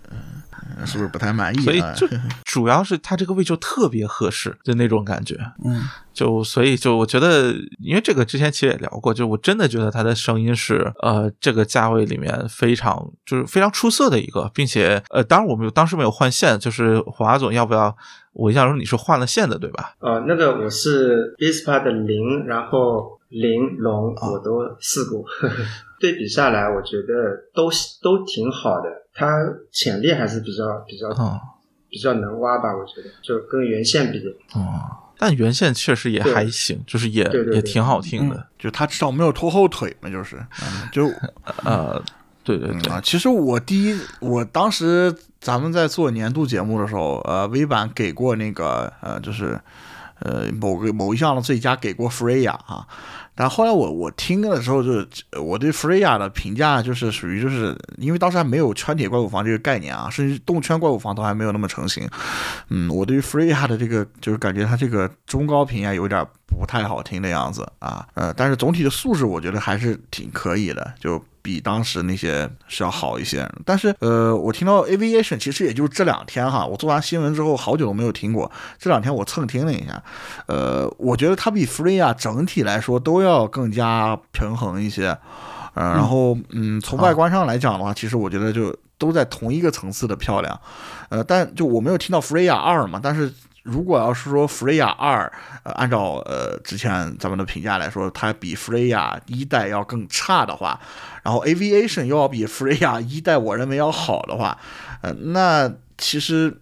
[0.83, 1.59] 是不是不太满意？
[1.59, 2.07] 啊所以就
[2.43, 5.37] 主要是它这个位就特别合适，就那种感觉。
[5.63, 17.95] 嗯，就所以就我觉得，因为这个之前其实也聊过，就我真的觉得它的声音是呃这个价位里面非常就是非常出色的一个，并且呃当然我们当时没有换线，就是华总要不要？
[18.33, 19.95] 我印象中你是换了线的对吧？
[19.99, 25.23] 呃，那个我是 Bispa 的零，然后零龙我都试过，
[26.01, 27.69] 对比下来，我觉得都
[28.03, 28.89] 都挺好的。
[29.15, 31.39] 它潜力还是比较比较、嗯。
[31.87, 34.19] 比较能挖吧，我觉得就跟原线比，
[34.53, 34.83] 哦，
[35.17, 37.55] 但原线确实也还行，就是也对对对。
[37.55, 38.45] 也挺好听的。
[38.59, 40.89] 就他至少没有拖后腿嘛，就是，嗯。
[40.91, 41.07] 就
[41.63, 42.03] 呃，
[42.43, 49.57] 对对对，嗯啊，其实我第一，我当时咱们在做年度节目的时候，呃，，V 版给过那个呃，就是
[50.19, 52.85] 呃某个某一项的最佳给过 Freya 啊，
[53.35, 55.07] 但后来我我听的时候就，是
[55.39, 62.07] 我对 Freya 的评价就是属于就是因为当时还没有圈铁怪物房这个概念啊，甚至动圈怪物房都还没有那么成型，
[62.69, 73.47] 嗯，我对于 Freya 的这个就是感觉它这个中高频啊有点不太好听的样子啊，呃，但是总体的素质我觉得还是挺可以的，就比当时那些是要好一些。
[73.65, 80.01] 但是呃，我听到 Aviation 其实也就这两天哈，我做完新闻之后好久都没有听过，这两天我蹭听了一下，
[80.47, 85.17] 呃，我觉得它比 Freya 整体来说都要更加平衡一些。
[85.73, 90.57] 呃，然后嗯，从外观上来讲的话，其实我觉得就都在同一个层次的漂亮，
[91.09, 93.29] 呃，但就我没有听到 Freya 二嘛，但是
[93.63, 95.29] 如果要是说 Freya 二，
[95.63, 100.79] 呃，按照呃之前咱们的评价来说，它比 Freya 一代要更差的话，
[101.23, 104.57] 然后 Aviation 又要比 Freya 一代我认为要好的话，
[105.01, 106.57] 呃，那其实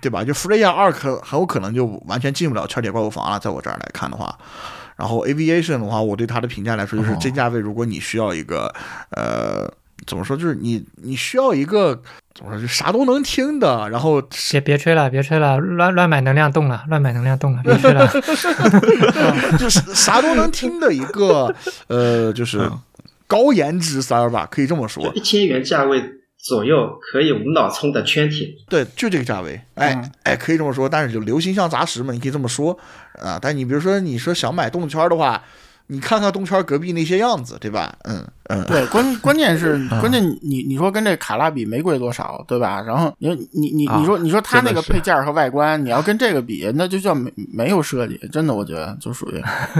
[0.00, 0.22] 对吧？
[0.22, 4.38] 就 Freya 二可很有可能就完全进不了圈铁怪物房了，在我这儿来看的话。
[4.96, 8.72] 然后 Aviation 的话，我对它的评价来说，就是这价位，如果你需要一个，
[9.10, 9.70] 呃，
[10.06, 12.00] 怎么说，就是你你需要一个
[12.34, 18.06] 怎么说，就啥都能听的，然后别别吹了，别吹了，乱乱买能量动了，乱买能量动了，别吹了。
[19.58, 21.54] 就是啥都能听的一个，
[21.88, 22.70] 呃，就是
[23.26, 25.20] 高颜值三儿吧，可以这么说一。
[25.20, 26.02] 千元价位
[26.42, 28.56] 左右可以无脑冲的圈体。
[28.68, 30.88] 对，就这个价位，哎、嗯哎，可以这么说。
[30.88, 32.76] 但是就流行像杂食嘛，你可以这么说
[33.20, 35.40] 啊、但你比如说，你说想买动圈的话，
[35.86, 37.94] 你看看动圈隔壁那些样子，对吧？
[38.02, 42.82] 嗯嗯，对，关 关键是关键你你说跟这卡拉比没贵多少，对吧？
[42.82, 49.40] 然后你你你你说你说它那个配件和外观，你要跟这个比，那就叫没没有设计，真的，我觉得就属于，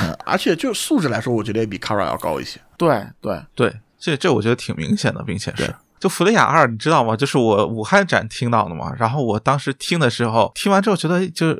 [0.00, 2.58] 嗯，而且就素质来说，我觉得也比卡拉要高一些。
[2.76, 5.72] 对对对，这这我觉得挺明显的，并且是。
[6.00, 7.14] 就弗雷雅二，你知道吗？
[7.14, 8.92] 就是我武汉展听到的嘛。
[8.98, 11.54] 然后我当时听的时候，听完之后觉得，就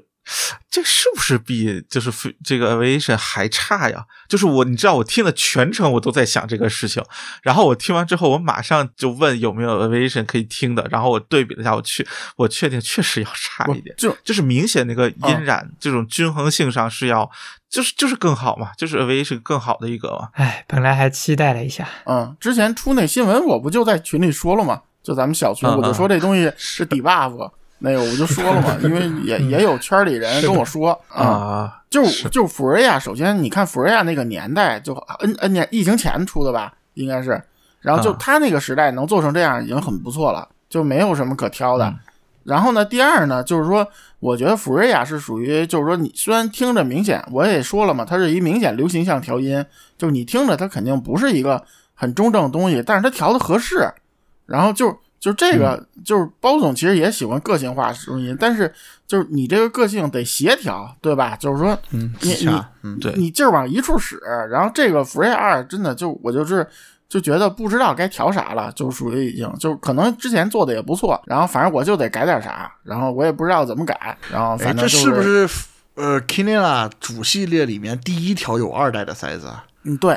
[0.71, 2.11] 这是不是比就是
[2.45, 4.05] 这个 Aviation 还差呀？
[4.29, 7.03] 就是我，你知道，我听了全程我都在想这个事情。
[7.43, 10.87] 然后我听完之后，我马上就问有没有 Aviation 可以听的。
[10.91, 17.31] 然后我对比了一下，我去，我确定确实要差一点，就就是明显那个音染这种均衡性上是要。
[17.71, 20.31] 就是就是更好嘛，就是 aviation 更好的一个嘛。
[20.33, 21.89] 哎，本来还期待了一下。
[22.05, 24.83] 嗯，之前出那新闻，我不就在群里说了吗？
[25.05, 27.49] 就咱们小群，我就说这东西是 debuff，
[27.81, 37.43] 那个我就说了嘛， 因为也也有圈里人跟我说啊，就就福瑞亚，首先你看福瑞亚那个年代，就 N N 年疫情前出的吧，应该是，
[37.81, 41.93] 然后就他那个时代能做成这样已经很不错了，就没有什么可挑的。
[42.45, 43.87] 然后呢，第二呢，就是说，
[44.19, 49.65] 我觉得福瑞亚是属于，就是说，你虽然听着明显，我也说了嘛，它是一明显流行向调音，
[49.99, 51.63] 就是你听着它肯定不是一个
[51.95, 53.93] 很中正的东西，但是它调的合适。
[54.47, 58.73] 然后就就这个，就是包总其实也喜欢个性化声音，但是
[59.07, 61.37] 就是你这个个性得协调，对吧？
[61.37, 64.19] 就是说，你你嗯，对，你劲儿往一处使。
[64.51, 66.67] 然后这个福瑞亚二真的就我就是。
[67.11, 75.49] 就觉得不知道该调啥了，就属于已经就可能之前做的也不错，然后反正我就得改点啥，然后我也不知道怎么改，然后反正这是不是
[75.97, 79.53] 呃 k i n e l a 主系列里面第一条有二代的塞子？
[79.83, 80.17] 嗯，对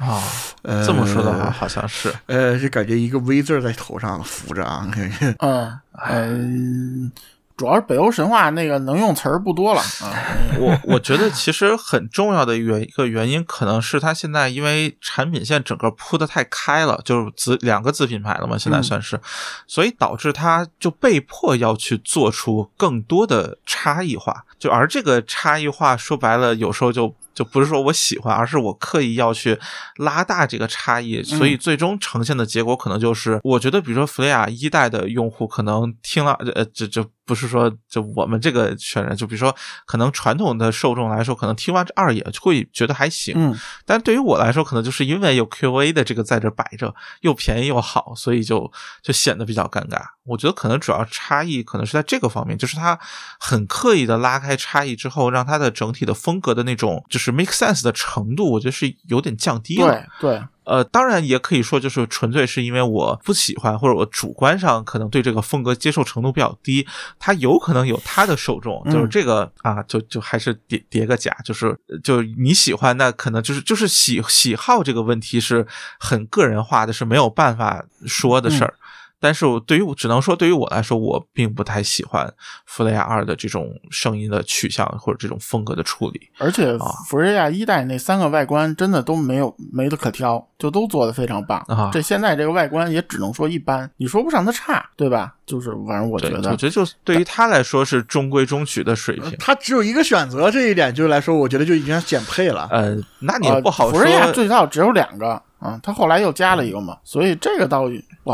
[0.00, 7.12] 对啊，这么说的话好像是，呃，就感觉一个 V 字在头上扶着啊， 感觉嗯嗯。
[7.56, 10.08] 主要是北欧神话那个能用词儿不多了啊。
[10.58, 19.20] 我我觉得其实很重要的原一个原因，可能是它现在因为产品线整个铺的太开了，就是子两个子品牌了嘛，现在算是，
[19.66, 24.46] 所以导致它就被迫要去做出更多的差异化。
[24.58, 27.14] 就而这个差异化说白了，有时候就。
[27.34, 29.58] 就不是说我喜欢，而是我刻意要去
[29.96, 39.54] 拉大这个差异，所以最终呈现的结果可能就是，我觉得，比如说弗雷亚一代的用户可能听了，呃，这这不是说就我们这个选人，就比如说
[39.86, 50.02] 可能传统的受众来说，可能听完这二也会觉得还行，嗯，但对于我来说，可能就是因为有 QA 的这个在这摆着，又便宜又好，所以就就显得比较尴尬。
[50.24, 52.98] 我觉得可能主要差异可能是在这个方面，就是他
[53.38, 57.19] 很刻意的拉开差异之后，让他的整体的风格的那种就是。
[57.30, 60.06] Make sense 的程度，我觉得是有点降低了。
[60.20, 66.86] 对对，呃，当然也可以说，就是纯粹是因为我不喜欢，或者我主观上可能对这个风格接受程度比较低。
[67.18, 75.66] 它有可能有它的受众，就是这个啊，就就还是叠叠个假，就是就你喜欢，那可能就是就是喜喜好这个问题是
[75.98, 78.74] 很个人化的，是没有办法说的事儿。
[79.20, 82.32] 但是我对于我只能说，对于我来说，我并不太喜欢
[82.64, 86.20] 弗雷亚二的这种声音的取向或者这种风格的处理。
[86.38, 91.90] 而且弗雷亚一代那三个外观真的都没有没得可挑，就都做的非常棒啊。
[91.92, 95.34] 这现在这个外观也只能说一般，你说不上它差，对吧？
[95.44, 99.36] 就是反正我觉得，我觉得就对于他来说是中规中矩的水平。
[99.38, 102.68] 他只有一个选择，这一点就来说，我觉得就已经减配了。
[102.70, 103.98] 呃，那你不好说。
[103.98, 105.42] 弗雷亚最早只有两个。
[105.60, 107.86] 啊，他后来又加了一个嘛，所以这个倒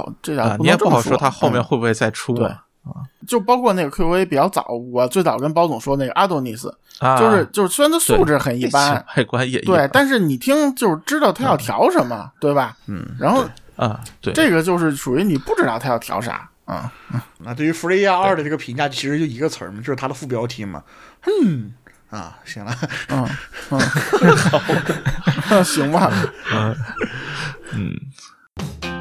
[0.03, 2.35] 不，这俩你也不好说他后面会不会再出。
[2.35, 6.73] 对啊，就包括那个 QV 比较早，我最早跟包总说那个阿多尼斯，
[7.19, 12.77] 就是就是虽然他素质很一般，外观也对，但是你听就是知道他要调什么，对吧？
[12.87, 13.45] 嗯，然后
[13.77, 16.93] 啊，对，这个就是属于你不知道他要调啥啊。
[17.39, 20.83] 那对于弗雷亚二的这个评价，其实就一个词儿嘛，就是它的副标题嘛，
[21.27, 21.73] 嗯。
[22.09, 22.73] 啊，行了，
[23.09, 23.29] 嗯
[23.71, 23.81] 嗯，
[25.43, 26.09] 好，行吧，
[26.55, 26.77] 嗯
[27.73, 28.96] 嗯。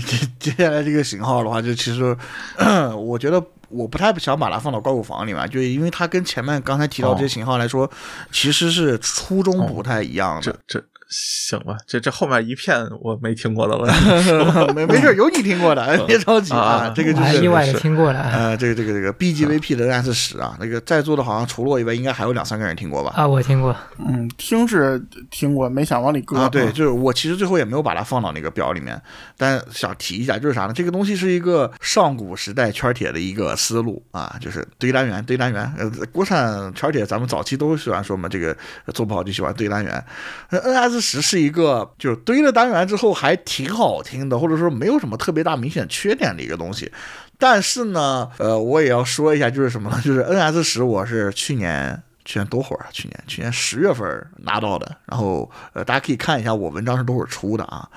[0.00, 2.16] 接 接下来这个型号的话，就其实，
[2.96, 7.90] 我觉得我不太想把它放到怪物房里面，就因为它跟前面刚才提到这些型号来说，
[8.32, 10.42] 其实是初衷不太一样的。
[10.42, 10.84] 这这。
[11.08, 13.86] 行吧，这这后面一片我没听过的了，
[14.74, 16.92] 没没事，有你听过的， 别着急啊。
[16.94, 18.20] 这个就是意外的听过了。
[18.20, 20.56] 呃，这个这个这个 B G V P 仍然是十啊。
[20.60, 23.12] 那个在座的好像除了我以外，应该还有两三个人听过吧？
[23.16, 26.36] 啊，我听过，嗯，听是听过，没想往里搁。
[26.36, 29.00] 啊，对，就是我其实最后也没有把它放到那个表里面，
[29.38, 30.72] 但想提一下，就是啥呢？
[30.74, 35.72] 这个东西是一个上古时代圈铁的一个思路啊，就是堆单元，堆单元。
[35.78, 38.54] 呃，国产圈铁咱们早期都喜欢说嘛，这个
[38.92, 40.04] 做不好就喜欢堆单元。
[40.50, 46.90] N 十是一个，就是堆了单元之后还挺好听的，或者说没有什么特别大明显缺点的一个东西。
[47.38, 50.00] 但是呢，呃，我也要说一下，就是什么呢？
[50.04, 52.02] 就是 NS 十我是去年。
[52.28, 52.88] 去年多会儿啊？
[52.92, 54.06] 去年去年十月份
[54.42, 57.88] 拿到的，然后呃，大家可以看一下我文章是多会儿出的啊，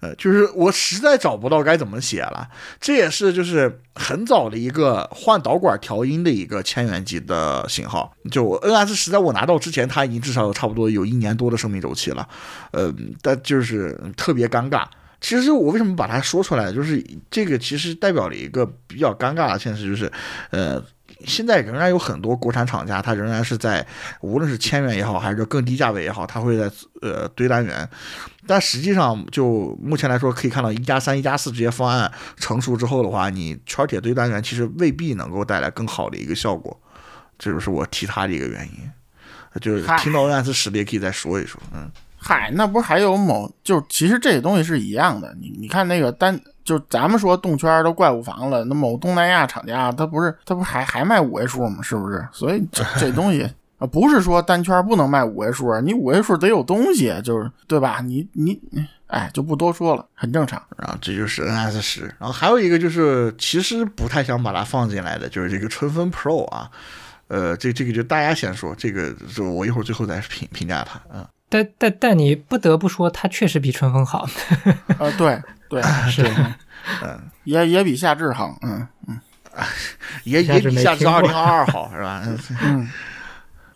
[0.00, 2.48] 呃，就是我实在找不到该怎么写了，
[2.80, 12.28] 这也是就是很早的一个换导管调音的一个千元级的型号，就 NS 十在我拿到之前，它已经至少有差不多有一年多的生命周期了，
[12.72, 14.84] 呃，但就是特别尴尬。
[15.20, 20.10] 其实我为什么把它说出来，就是这个其实代表了一个比较尴尬的现实，就是
[20.50, 20.82] 呃。
[21.24, 23.86] 现在仍然有很多国产厂家，它仍然是在
[24.20, 27.88] 无论是千元也好，还是更低价位也好，它会在呃堆单元。
[28.46, 36.78] 但实际上，就目前来说，可以看到一加三、一加四这些方案成熟之后的话，你圈铁堆单元其实未必能够带来更好的一个效果。
[37.38, 38.90] 这就是我提它的一个原因。
[39.60, 41.58] 就是听到 NS 十的也可以再说一说。
[41.72, 41.90] 嗯，
[42.26, 43.48] 嗨，那不是还有某？
[43.62, 45.32] 就其实这些东西是一样的。
[45.40, 46.38] 你你看那个单。
[46.66, 51.80] 就咱们说动圈都怪物房了，那某东南亚厂家他不是他不还还卖五位数吗？
[51.80, 52.26] 是不是？
[52.32, 53.48] 所以这 这东西
[53.78, 58.00] 啊，不是说单圈不能卖五位数，你五位数得有东西，就是对吧？
[58.02, 58.60] 你你
[59.06, 60.60] 哎，就不多说了，很正常。
[60.76, 66.68] 然后这就是 NS 十，然后还有一个就是其实不太想把它放进来的，就是这个春风 Pro 啊，
[67.28, 71.00] 呃，这这个就大家先说，这个就我一会儿最后再评评价它。
[71.14, 74.26] 嗯，但但但你不得不说，它确实比春风好。
[74.98, 75.40] 啊，对。
[75.68, 76.22] 对， 是，
[77.02, 79.18] 嗯，也也比夏至好，嗯嗯，
[80.22, 82.22] 也也比夏至二零二二好，是吧？
[82.62, 82.88] 嗯，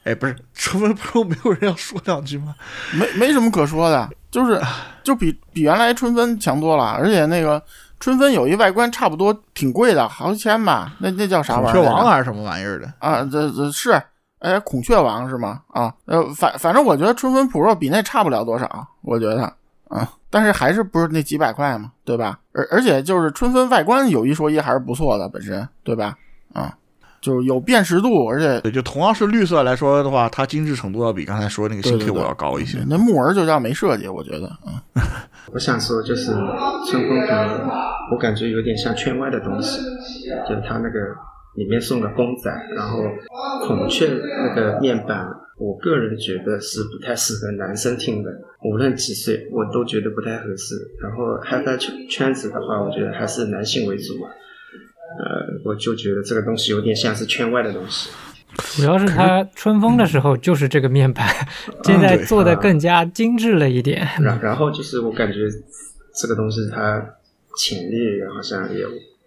[0.04, 2.54] 哎，不是，春分 Pro 没有人要说两句吗？
[2.92, 4.60] 没没什么可说的，就是
[5.02, 7.60] 就比比原来春分强多了，而且那个
[7.98, 10.92] 春分有一外观差不多挺贵的，好几千吧？
[11.00, 11.72] 那那叫啥玩意儿？
[11.72, 12.92] 孔雀王还是什么玩意儿的？
[13.00, 14.00] 啊，这这是，
[14.40, 15.62] 哎，孔雀王是吗？
[15.68, 19.50] 啊，呃，反反正我觉得春分 Pro 比那差不了多少，我觉得。
[19.88, 22.38] 啊，但是还是不是那几百块嘛，对吧？
[22.52, 26.16] 而而且就是春分外观有一说一还是不错的，本身对吧？
[26.52, 26.72] 啊，
[27.20, 32.78] 就是有辨识度，而且对，就同样是绿色来说的话，它精致程度要比刚才说那个新 K 五要高一些。
[32.88, 34.80] 那木纹就叫没设计，我觉得啊。
[35.52, 36.26] 我想说就是
[36.88, 37.34] 春风可
[38.12, 39.80] 我感觉有点像圈外的东西，
[40.48, 40.98] 就是它那个
[41.56, 43.02] 里面送的公仔，然后
[43.66, 45.26] 孔雀那个面板。
[45.58, 48.30] 我个人觉得是不太适合男生听的，
[48.64, 50.74] 无论几岁，我都觉得不太合适。
[51.02, 54.28] 然后 HiFi 圈圈子的话，我觉得还是男性为主嘛。
[55.18, 58.08] 呃，我就觉得这个东西有点像是圈外的东西。
[58.56, 61.26] 主要是它春风的时候就是这个面板，
[61.84, 64.08] 现在做的更加精致了一点。
[64.18, 65.40] 然 然后就是我感觉
[66.14, 67.04] 这个东西它
[67.58, 67.96] 潜力
[68.34, 68.82] 好像也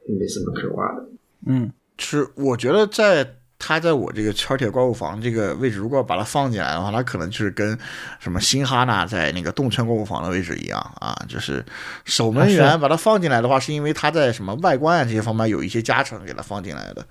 [0.08, 1.06] 没什么可挖的。
[1.46, 3.36] 嗯，是我觉得在。
[3.66, 7.80] 他在我这个圈铁怪物房这个位置，如果把它放进来的话，它可能就是跟
[8.20, 11.66] 什么新哈娜在那个动圈怪物房的位置一样啊，就是
[12.04, 17.06] 守门员把它放进来的话，是因为它在什么外观啊这些方面有一些加成，给它放进来的。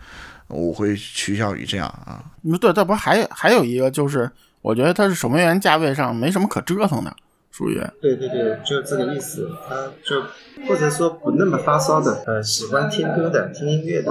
[0.49, 2.22] 我会趋向于这样啊。
[2.61, 4.30] 对，这不还还有一个就是，
[4.61, 7.16] 我觉得它是守门员价位上没什么可折腾的。
[7.53, 9.46] 属于对对对，就这个意思。
[9.68, 10.22] 他就
[10.66, 14.11] 或者说不那么发烧的，呃，喜欢听歌的、听音乐的，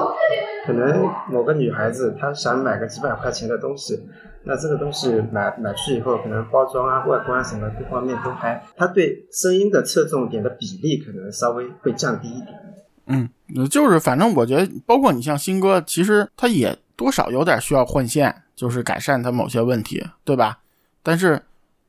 [0.67, 3.99] 可能某个女孩子她想买个几百块钱的东西，
[4.43, 12.59] 那这个东西买买去以后，可能包装啊、外观什么各方面都还，它对声音的侧重点的比例可能稍微会降低一点。
[13.07, 13.27] 嗯，
[13.67, 20.59] 就是反正我觉得，包括你像新歌，其实它也多少有点需要换线，就是改善它某些问题，对吧？
[21.01, 21.41] 但是。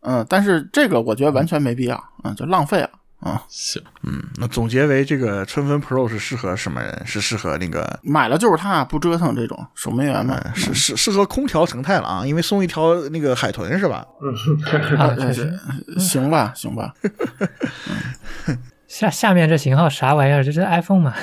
[0.02, 2.90] 嗯，但是这个我觉得完全没必要，嗯，就浪费了，
[3.20, 7.02] 啊，行，嗯，那总结为这个春分 Pro 是适合什么人？
[7.06, 14.04] 是适合那个买了就是它，不折腾这种守门员们，是是适合空调成太了啊，因为送一条那个海豚是吧？
[14.20, 14.34] 嗯，
[16.00, 16.92] 行吧，行吧。
[18.92, 20.44] 下下面这型号啥玩意儿？
[20.44, 21.14] 这是 iPhone 吗？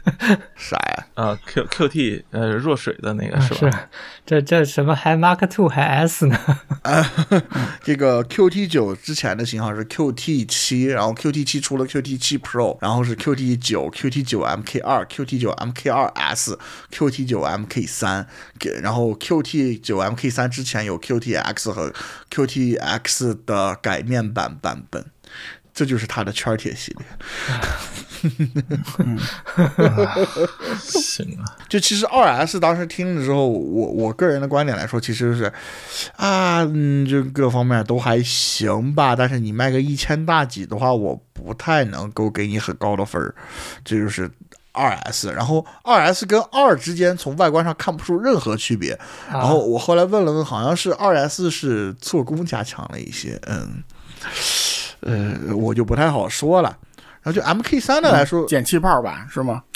[0.54, 1.06] 啥呀？
[1.14, 3.70] 啊，Q Q T 呃弱水的那个是吧？
[3.72, 3.88] 是，
[4.26, 6.38] 这这什么还 Mark Two 还 S 呢？
[6.82, 7.10] 啊，
[7.82, 13.34] 这个 Q T 九之前的型号是 Q T 七，然后 Q T 七出了 Q T 七 Pro，然后是 Q
[13.34, 16.58] T 九、Q T 九 M K 二、Q T 九 M K 二 S、
[16.90, 18.26] Q T 九 M K 三，
[18.82, 21.94] 然后 Q T 九 M K 三之前有 Q T X 和
[22.28, 25.06] Q T X 的改面版版本。
[25.76, 27.06] 这就是他的圈铁系列，
[30.80, 31.44] 行啊。
[31.68, 35.52] 就其实二 S 当时听了之后，我我个人的观点来说，其实是
[36.16, 39.14] 啊，嗯，就各方面都还行吧。
[39.14, 43.34] 但是你卖个一千大几的话，我不太能够给你很高的分儿。
[43.84, 44.30] 这就是
[44.72, 48.98] 二 S，然后二 S 跟二之间从外观上看不出任何区别。
[49.30, 53.84] 然后我后来问了问，好像是二 S 是做工加强了一些，嗯。
[55.00, 56.78] 呃，我就不太好说了。
[57.22, 59.62] 然后就 M K 三的来说，减气泡吧，是吗？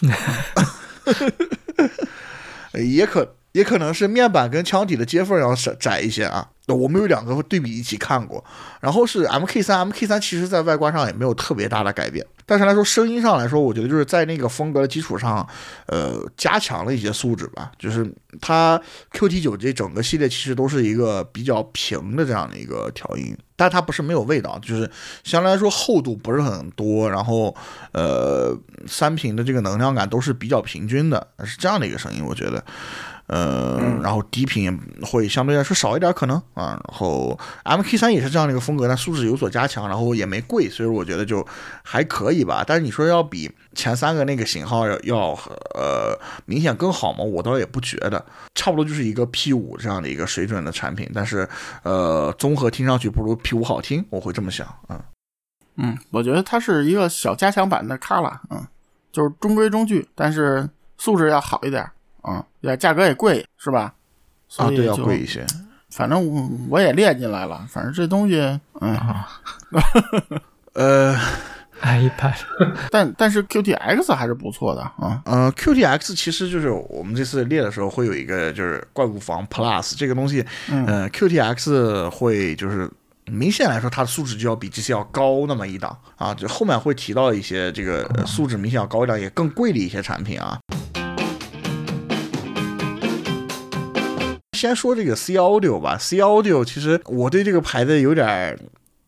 [2.75, 6.49] 也可也可能是面板跟腔体的接缝要窄窄一些啊。
[6.69, 8.45] 我们有两个对比一起看过，
[8.81, 15.45] 然后是 MK 三，MK 三其实在外观上也没有特别大的改变，但是来说声音上来说，我觉得就是在那个风格的基础上，
[15.87, 17.73] 呃，加强了一些素质吧。
[17.77, 18.09] 就是
[18.41, 18.81] 它
[19.13, 24.91] QT 九这整个系列其实都是一个比较平的这样的一个调音，但它不是没有味道，就是
[25.23, 27.55] 相对来说厚度不是很多，然后
[27.93, 32.65] 呃三频的这个能量感都是比较平均的，是这样的一个声音，我觉得。
[33.31, 41.47] 呃，然后低频会相对来说少一点可能啊，然后 MK 三也是这样的一个风格，但素质有所加强，然后也没贵，所以我觉得就
[41.85, 42.65] 还可以吧。
[42.67, 45.19] 但是你说要比前三个那个型号要要
[45.75, 47.23] 呃明显更好吗？
[47.23, 48.27] 我倒也不觉得，
[48.57, 51.49] 差不多就是一个 P 五这样的一个水准的产品，但是
[51.85, 55.01] 呃综合听上去不如 P 五好听，我会这么想啊。
[55.77, 58.67] 嗯，我觉得它是一个小加强版的 Kala，嗯，
[59.13, 60.69] 就是中规中矩，但是
[60.99, 61.89] 素质要好一点。
[62.23, 63.95] 啊，也价格也贵，是吧？
[64.57, 65.47] 啊，对，要贵一些。
[65.91, 67.67] 反正我我也列进来了。
[67.69, 68.39] 反正这东西，
[68.81, 68.97] 嗯，
[70.75, 71.17] 呃
[71.83, 72.35] ，iPad，
[72.91, 75.21] 但但是 QTX 还是不错的啊。
[75.25, 82.89] 呃，QTX 其实就是我们这次列的时候会有一个就是怪物房 Plus 这个东西，嗯，QTX 会就是
[83.27, 86.33] 明显来说它的素质就要比这些要高那么一档啊。
[86.33, 90.57] 就后面会提到一些这个素质明显要高一档也更贵的一些产品啊。
[94.61, 98.59] 先说这个 C Audio 吧，C Audio 其实我对这个牌子有点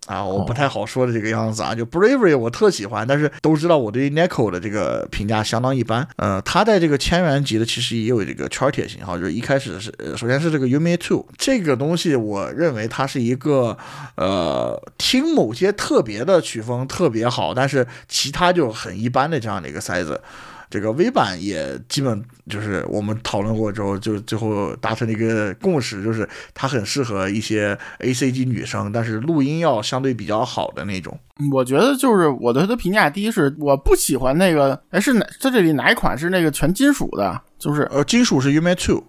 [0.06, 1.74] 啊，我不太好说的这个样子啊。
[1.74, 6.08] 就 Bravery 我特喜欢，但是都知道我对 Neko 的这个评价相当一般。
[6.16, 13.76] 呃，它在这个千元级的其实也有这个圈铁型号，就是一开始是首先是这个 Umi Two 这个东西，我认为它是一个
[14.16, 20.18] 呃听某些特别的曲风特别好，但是其他就很一般的这样的一个塞子。
[20.72, 31.14] 这个 V 版也基本就是我们讨论过之后，就最后达成了一个共识，就是它很适合一些 A C G 女生，但是录音要相对比较好的那种。
[31.52, 37.38] 我觉得就是我对它的评价第一是我不喜欢那个，哎是哪在这里哪一款是那个全金属的？
[37.58, 39.04] 就是呃金属是 U M Two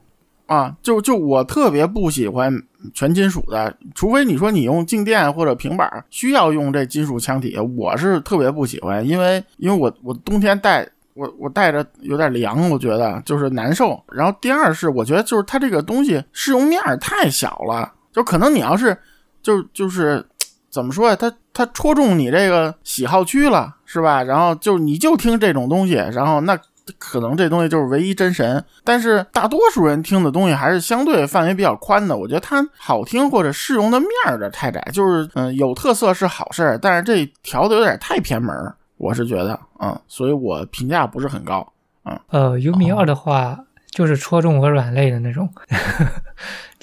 [0.47, 2.61] 啊，就就我特别不喜欢
[2.93, 10.85] 全金属的，除非你说你用静电或者平板需要用这金属腔体，我是特别不喜欢，因为因为我我冬天戴。
[11.13, 14.01] 我我戴着有点凉，我觉得就是难受。
[14.11, 18.97] 然后第二是，我觉得就是它这个东西适用面太小了，就可能你要是
[19.41, 20.25] 就就是
[20.69, 24.23] 怎么说呀，它它戳中你这个喜好区了，是吧？
[24.23, 26.57] 然后就你就听这种东西，然后那
[26.97, 28.63] 可能这东西就是唯一真神。
[28.83, 32.17] 但是大多数人听的东西还是相对范围比较宽的。
[32.17, 38.75] 我觉得它好听或者适用的面儿的太窄，就是嗯有特色是好事儿，但是这调的有点太偏门儿。
[39.03, 41.73] 我是觉得，嗯，所以我评价不是很高，
[42.05, 43.59] 嗯，呃，U 米二的话
[43.91, 45.49] 就是戳中我软肋的那种，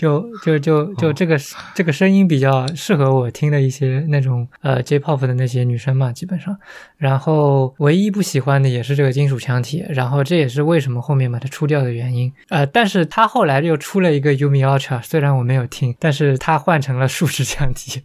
[0.01, 1.37] 就就就就这个
[1.75, 6.57] 这个声音比较适合我听的一些那种呃 J-pop 的那些女生嘛，基本上，
[6.97, 18.01] 然后唯一不喜欢的也是这个金属腔体，然后这也是为什么后面把它出掉的原因，呃，但是它后来又出了一个 Umi Ultra，虽然我没有听，但是它换成了树脂腔体，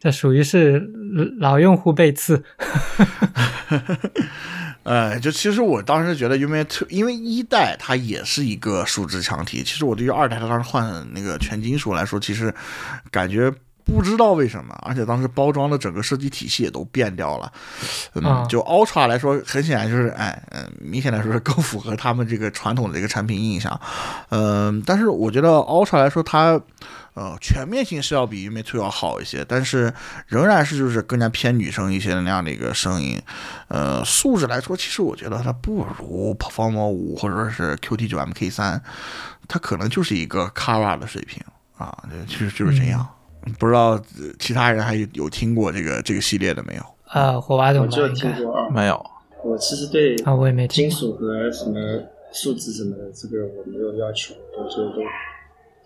[0.00, 0.84] 这属于是
[1.38, 2.42] 老用户被刺。
[4.86, 12.54] 呃，就其实我当时觉得因为特，因为一代它也是一个树脂墙体，其实我对于二代它当时换那个全金属来说，其实
[13.10, 13.52] 感觉
[13.86, 17.50] 不知道为什么，而且当时包装的整个设计体系也都变掉了。
[18.14, 23.80] 嗯，就 Ultra 来说，很显然就是，哎，嗯，明显来说是更符合他们这个传统的一个产品印象。
[24.30, 26.60] 嗯，但是我觉得 Ultra 来说，它。
[27.16, 29.90] 呃，全面性是要比 UMA two 要好一些，但是
[30.26, 33.18] 仍然是就是更加偏女生一些的那样的一个声音。
[33.68, 38.82] 呃，素质来说，其实我觉得它不如 Perform 五或者说是 QT 九 MK 三，
[39.48, 41.42] 它可能就是一个 Kara 的水平
[41.78, 43.08] 啊，其实就是这样。
[43.58, 44.00] 不知道
[44.38, 46.82] 其他人还有听过这个这个系列的没有？
[47.08, 49.04] 啊，火娃我就听过，没有。
[49.44, 51.78] 我其实对啊，我也没金属和什么
[52.32, 55.02] 数字什么的，这个我没有要求，我觉得都。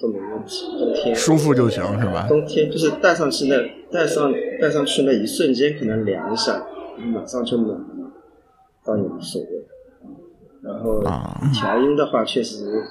[0.01, 2.25] 都没问题，冬天舒服就行是吧？
[2.27, 3.57] 冬天就是戴上去那
[3.93, 6.65] 戴上戴上去那一瞬间可能凉一下，
[7.13, 8.11] 马上就冷了，
[8.83, 9.49] 倒也无所谓。
[10.63, 11.03] 然后
[11.53, 12.83] 调音的话，确实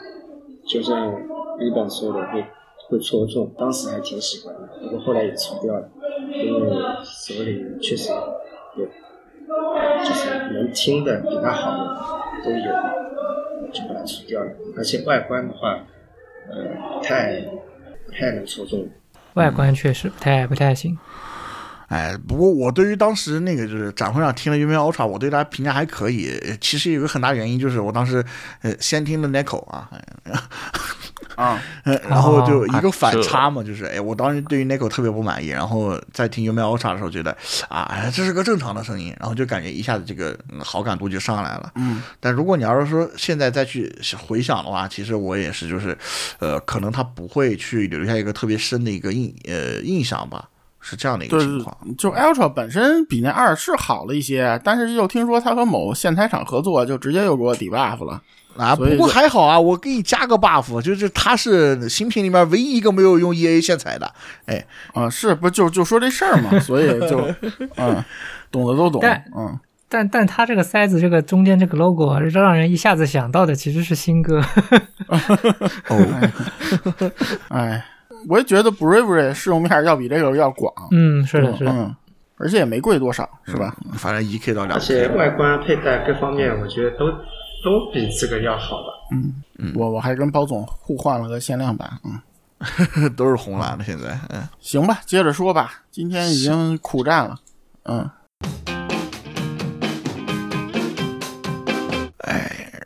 [0.67, 1.11] 就像
[1.59, 2.45] 一本说的会
[2.90, 5.90] 会戳中，当时还挺喜欢的，不过后来也除掉了，
[6.34, 6.70] 因为
[7.06, 8.10] 手里确实
[8.76, 8.86] 有
[10.06, 14.52] 就是能听的比它好的都有，就把它除掉了。
[14.76, 15.80] 而且外观的话。
[16.52, 16.56] 呃，
[17.04, 17.40] 太
[18.08, 18.90] 不太能戳中，
[19.36, 20.98] 外观确实不太不太行。
[21.90, 26.32] 哎，不过我对于当时那个就是展会上听了 u m Ultra，我对它评价还可以。
[26.60, 28.26] 其实有个很大原因就是我当时
[28.64, 29.92] 呃先听的 Neko 啊，
[31.40, 31.58] 啊，
[32.10, 37.32] 然后就一个反差嘛，就是哎，我当时对于 Neko 特别不满意，然后在听 u m Ultra 的时候觉得
[37.70, 41.72] 啊，哎，这是个正常的声音，然后就感觉一下子这个嗯好感度就上来了。
[41.76, 43.90] 嗯，但如果你要是说现在再去
[44.28, 45.98] 回想的话，其实我也是就是，
[46.40, 50.50] 呃，可能他不会去留下一个特别深的一个印呃印象吧，
[50.82, 51.78] 是这样的一个情况。
[51.98, 58.22] 就 Ultra 本身比那二是好了一些，但是又听说他和某线材厂合作，就直接又给我 debuff 了。
[58.58, 64.12] 啊，不过还好啊，我给你加个 buff，就是它是新品里面唯一一个没有用 EA 线材的，
[64.45, 67.26] 哎，啊，是不就就说这事儿嘛，所以就
[67.78, 68.04] 嗯，
[68.52, 69.02] 懂的都懂，
[69.38, 74.41] 嗯，但但它这个塞子这个中间这个 logo 啊，让人一下子想到的其实是新歌。
[75.88, 77.12] 哦，
[77.50, 77.86] 哎，
[78.28, 81.72] 我也觉得 Bravery 适用面要比这个要广，嗯，是的，是的。
[81.72, 81.95] 嗯，
[82.38, 83.74] 而且也没贵多少，是吧？
[83.93, 87.06] 反正一 K 到两而 K，且外观、佩戴各方面，我觉得都
[87.64, 88.93] 都比这个要好吧。
[89.76, 97.39] 我我还跟包总互换了个限量版，嗯， 都是红蓝的，现在，嗯，行吧，接着说吧，今天已经苦战了，
[97.84, 98.10] 嗯，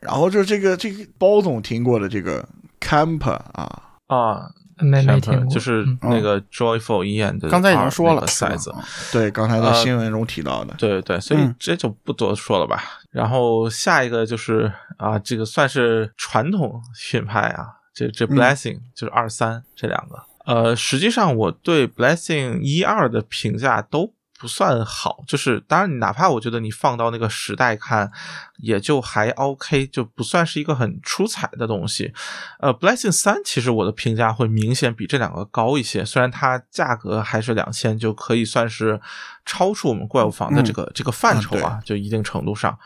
[0.01, 2.47] 然后就这个这个包总听过的这个
[2.80, 5.97] Camper 啊，啊，没没 Camper，听过，就是嗯。
[6.01, 8.74] 那个 Joyful 一眼的，刚才已经说了，size，
[9.11, 11.55] 对，刚才在呃新闻中提到的，对对对，所以嗯。
[11.59, 12.84] 这就不多说了吧。
[13.11, 18.36] 然后下一个就是啊，这个算是传统品牌啊，这这嗯。
[18.36, 20.24] Blessing、就是二三这两个。
[20.45, 24.13] 呃，实际上我对 Blessing 一二的评价都
[24.43, 28.11] 不算好，就是当然你哪怕我觉得你放到那个时代看，
[28.57, 32.13] 也就还 OK，就不算是一个很出彩的东西。
[32.59, 38.99] 呃，Blessing 三其实我的评价会明显比这两个高一些，虽然它价格还是两千，就可以算是
[39.45, 42.77] 超出我们怪物房的这个、这个范畴啊，就一定程度上。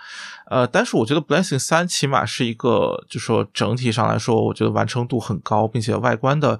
[0.45, 6.59] 呃，但是我觉得 Blessing 三起码是一个，就说整体上来说，我觉得完成度很高，并且外观的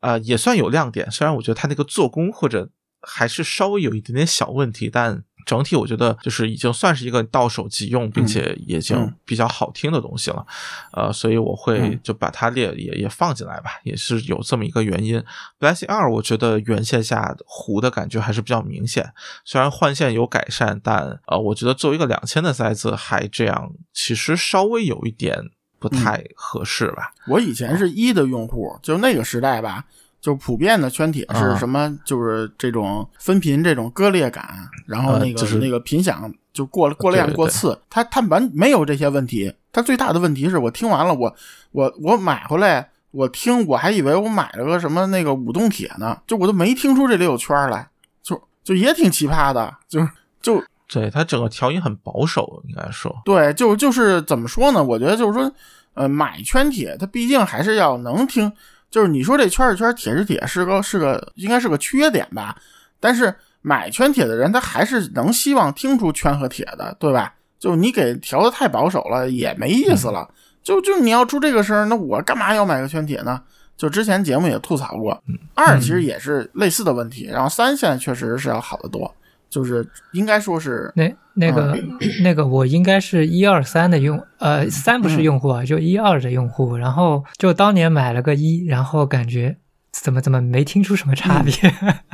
[0.00, 1.10] 呃也算有亮点。
[1.10, 2.68] 虽然我觉得它那个做工或者
[3.06, 10.44] 还是稍微有一点点小问题，但整体我觉得就是已经算是一个到手即用，并且已经嗯比较好听的东西了。
[10.92, 15.22] 呃，所以我会嗯就把它列也也放进来吧，也是有这么一个原因。
[15.60, 19.12] Blessing 二我觉得原线下糊的感觉还是比较明显，
[19.44, 25.38] 虽然换线有改善，但呃，我觉得作为一个两千的塞子还这样，其实稍微有一点
[25.78, 27.12] 不太合适吧。
[27.28, 29.84] 我以前是一的用户，就那个时代吧，
[30.26, 41.32] 就普遍的圈铁是什么，就是这种分频这种割裂感，然后那个、呃就是那个频响就过过亮对对过次，它它完没有这些问题，它最大的问题是我听完了，我
[41.70, 42.90] 我我买回来。
[43.12, 47.88] 我听，我还以为我买了个什么那个舞动铁呢，就我都没听出这里有圈儿来，
[48.22, 50.08] 就就也挺奇葩的，就是
[50.42, 54.84] 就对它整个调音很保守，应该说，对，就就是怎么说呢？
[54.84, 55.50] 我觉得就是说，
[55.94, 58.52] 呃，买圈铁，它毕竟还是要能听。
[58.96, 62.56] 就是你说这圈是圈，铁是铁，是个是个应该是个缺点吧？
[62.98, 67.34] 但是买圈铁的人，他还是能希望听出圈和铁的，对吧？
[67.58, 70.26] 就你给调的太保守了，也没意思了。
[70.62, 73.38] 就就你要出这个声儿，那我干嘛要买个圈铁呢？
[73.76, 75.22] 就之前节目也吐槽过，
[75.52, 79.14] 二其实也是类似的问题，然后三现在确实是要好得多，
[79.48, 81.78] 就是应该说是那那个、
[82.22, 86.76] 那个，我应该是一二三的用，呃，三不是用户啊，就一二的用户。
[86.76, 89.56] 然后就当年买了个一，然后感觉
[90.02, 91.52] 怎么怎么没听出什么差别。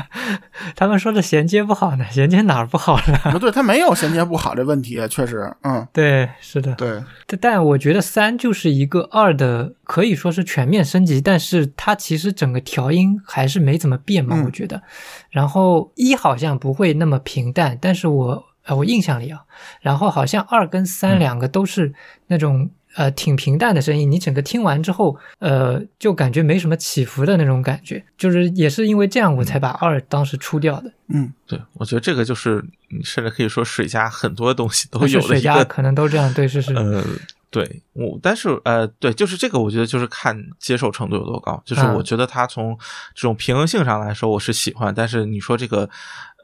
[0.77, 3.31] 他们说的衔接不好呢，衔接哪儿不好了？
[3.33, 5.87] 不 对，他没有衔接不好这问题，确实，嗯。
[5.93, 6.75] 对，是的。
[6.75, 14.83] 对，但但我觉得三就是一个二的，可以说是全面升级，但是它其实整个调音还是没怎么变嘛，嗯我觉得。
[15.31, 19.41] 然后一好像不会那么平淡，但是我呃我印象里啊，
[19.81, 21.93] 然后好像二跟三两个都是
[22.29, 30.93] 那种、呃挺平淡的声音，你整个听完之后，呃就感觉没什么起伏的那种感觉，就是也是因为这样我才把二当时出掉的。
[31.09, 32.65] 嗯，对我觉得这个就是
[33.05, 36.75] 甚至可以说水家很多东西都有的一个水家可能都这样，对，是是。
[36.75, 37.05] 呃，
[37.53, 41.63] 对我，但是呃，对，就是这个，我觉得就是看接受程度有多高。
[41.67, 42.75] 就是嗯我觉得它从
[43.15, 45.87] 这种平衡性上来说，我是喜欢，但是你说这个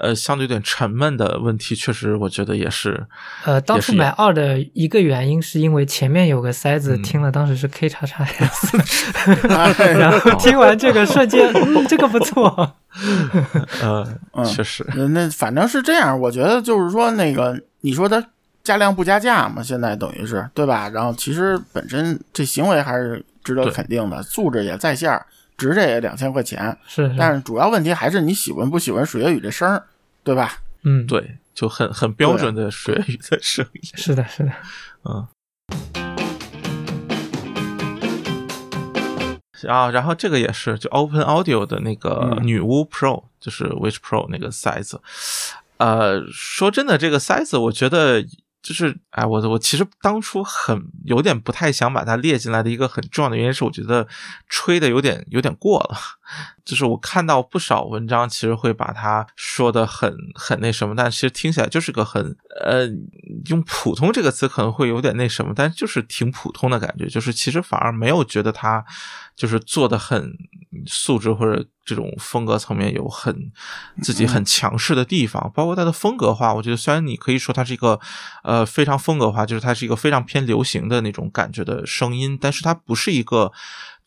[0.01, 3.07] 呃相对有点沉闷的问题，确实我觉得也是。
[3.47, 8.77] 呃，当初买二的一个原因是因为前面有个塞子，嗯听了当时是 K 叉叉 S，
[9.49, 12.75] 哎然后听完这个瞬间， 嗯，这个不错。
[13.81, 14.07] 呃，
[14.37, 18.23] 嗯确实，呃那反正是这样，我觉得就是说，那个你说它
[18.69, 20.91] 加量不加价嘛，现在等于是对吧？
[20.91, 25.25] 然后其实本身这行为还是值得肯定的，素质也在线儿，
[25.57, 26.77] 值这也两千块钱。
[26.87, 29.83] 是是，但是主要问题还是你喜欢不喜欢水月雨这声儿，
[30.23, 30.59] 对吧？
[30.83, 33.81] 嗯，，对，就很很标准的水月雨的声音。
[33.95, 34.53] 是的，是的，
[35.05, 35.27] 嗯。
[39.67, 45.01] 啊，然后这个也是，就 Open Audio 的那个嗯女巫 Pro，、就是 Witch Pro 那个塞子。
[45.79, 48.23] 呃，说真的，这个塞子我觉得
[48.69, 54.07] 就是，哎，我我其实当初很有点不太想把它列进来的一个很重要的原因是，我觉得
[54.47, 55.97] 吹的有点有点过了。
[56.67, 62.87] 就是我看到不少文章，其实会把它说的很很那什么，但其实听起来就是个很呃，
[63.47, 68.85] 用普通这个词可能会有点那什么，但就是挺普通的感觉，就是其实反而没有觉得它
[69.39, 70.37] 就是做的很
[70.87, 73.51] 素质或者这种风格层面有很
[74.03, 77.99] 自己很强势的地方，包括它的风格化，我觉得虽然你可以说它是一个
[78.43, 83.53] 呃非常风格化，就是它是一个非常偏流行的那种感觉的声音，但是它不是一个。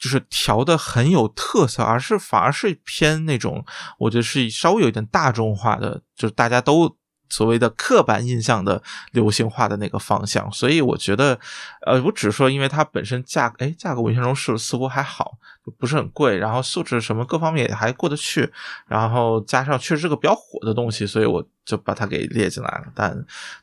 [0.01, 3.63] 就是调的很有特色，而是反而是偏那种，
[3.99, 6.97] 我觉得是稍微有一点大众化的，就是大家都
[7.31, 10.51] 所谓的刻板印象的流行化的那个方向。
[10.51, 11.39] 所以我觉得，
[11.87, 15.37] 呃，我只是说，因为它本身价，哎，价格我印象中是似乎还好，
[15.77, 18.51] 不是很贵，然后素质什么各方面也还过得去，
[18.87, 22.85] 然后加上确实是个比较火的东西，所以我就把它给列进来了。
[22.95, 23.15] 但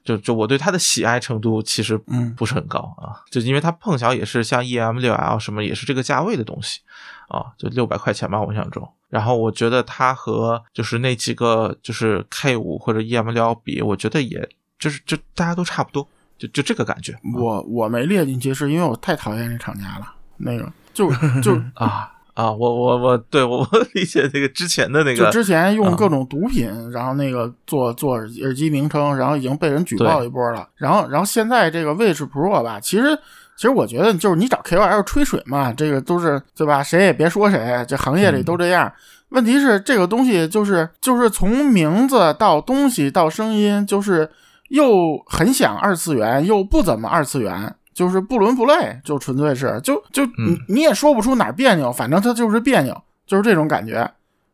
[0.04, 6.80] 就就我对它的喜爱程度其实嗯不是很高啊，就因为它碰巧也是像 EM 六 L 什么也是这个价位的东西
[7.28, 8.88] 啊，就六百块钱吧，我印象中。
[9.08, 16.06] 然后我觉得它和就是那几个就是 K 五或者 EM 六 L 比，我觉得也就是就大家都差不多，
[16.38, 17.18] 就就这个感觉。
[17.34, 20.14] 我我没列进去，是因为我太讨厌这厂家了。
[20.38, 21.10] 那个就
[21.42, 30.68] 就 啊啊，我我我对我我理解那个之前的那个就之前用啊各种毒品，然后那个做做耳耳机名称，然后已经被人举报一波了。
[30.76, 33.18] 然后然后现在这个 Witch Pro 吧，其实
[33.56, 36.80] 其实我觉得就是你找 KOL 吹水嘛，这个都是对吧？
[36.80, 38.92] 谁也别说谁，这行业里都这样。
[39.30, 44.30] 问题是这个东西就是就是从名字到东西到声音，就是
[44.68, 47.74] 又很想二次元，又不怎么二次元。
[47.98, 52.96] 就是不伦不类，就纯粹是，就就你嗯你也说不出哪儿别扭，反正它就是别扭，
[53.26, 54.08] 就是这种感觉，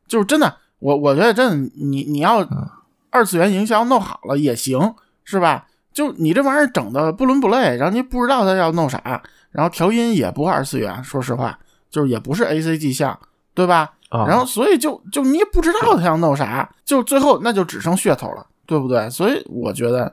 [0.08, 2.38] 就是真的，我我觉得真的，你你要
[3.10, 5.66] 二次元营销弄好了也行，是吧？
[5.92, 11.58] 就你这玩意儿整的不伦不类，然后你不知道他要弄啥，然后调音也不二次元，说实话，
[11.90, 13.18] 就是也不是 A C G 项，
[13.52, 13.90] 对吧？
[14.08, 19.10] 啊，然后所以就就你也不知道他要弄啥，就最后那就只剩噱头了，对不对？
[19.10, 20.10] 所以我觉得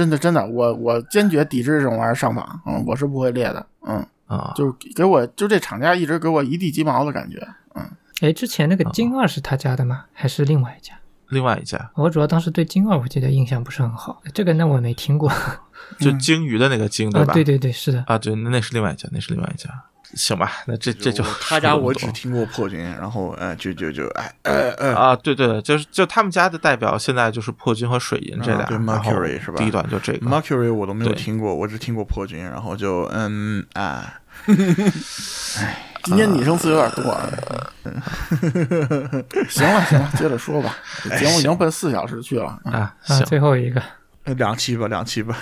[0.00, 7.84] 真的真的，我我坚决抵制这种玩意儿上榜，嗯，我是不会列的，嗯，啊，就给我就这厂家一直给我一地鸡毛的感觉，嗯，
[8.22, 10.06] 哎，之前那个金二是他家的吗？
[10.14, 10.94] 还是另外一家？
[11.28, 15.30] 另外一家我主要当时对金二我记得印象不是很好，这个那我没听过。
[16.00, 17.34] 就鲸鱼的那个鲸对啊，吧？
[17.34, 18.02] 对对对，是的。
[18.06, 19.68] 啊，对，那那是另外一家，那是另外一家。
[20.14, 34.14] 行吧，那这这就 他家我只听过破军，然后呃就就就哎呃呃啊，对对对，就是就他们家的代表现在就是破军和水银这俩，啊对 Mercury 是吧第一段就这个 Mercury 我都没有听过，我只听过破军，然后就嗯啊，
[36.04, 37.28] 今天拟声词有点多啊。
[39.48, 40.74] 行了行了，接着说吧，
[41.18, 42.58] 节目已经奔四小时去了。
[42.64, 43.82] 嗯啊，啊，行，最后一个，
[44.24, 45.36] 呃两期吧两期吧，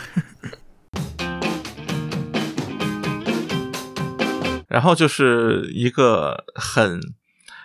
[4.69, 7.01] 然后就是一个很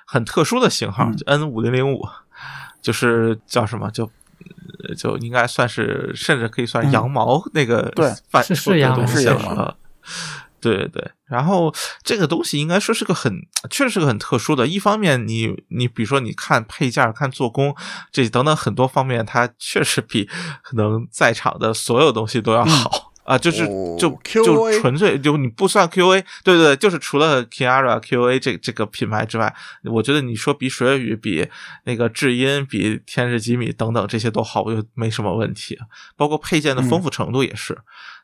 [0.08, 2.08] 很特殊的型号嗯，N 五零零五，
[2.82, 4.10] 就是叫什么就。
[4.86, 9.78] 呃就应该算是，甚至可以算嗯羊毛那个对是范畴的是羊毛东西了。
[10.60, 11.74] 对对对，然后
[12.04, 13.34] 这个东西应该说是个很，
[13.70, 14.68] 确实是个很特殊的。
[14.68, 17.74] 一方面你，你比如说你看配件、看做工
[18.12, 20.30] 这等等很多方面，它确实比
[20.62, 23.03] 可能在场的所有东西都要好。
[23.24, 29.54] 啊，就是哦就就纯粹就你不算 QA，对对对，就是除了 Kiara QA 这这个品牌之外，
[29.86, 31.48] 我觉得你说比水月雨、比
[31.86, 35.78] 那个智音、比天使吉米等等这些都好，我就没什么问题。
[36.16, 37.78] 包括配件的丰富程度也是。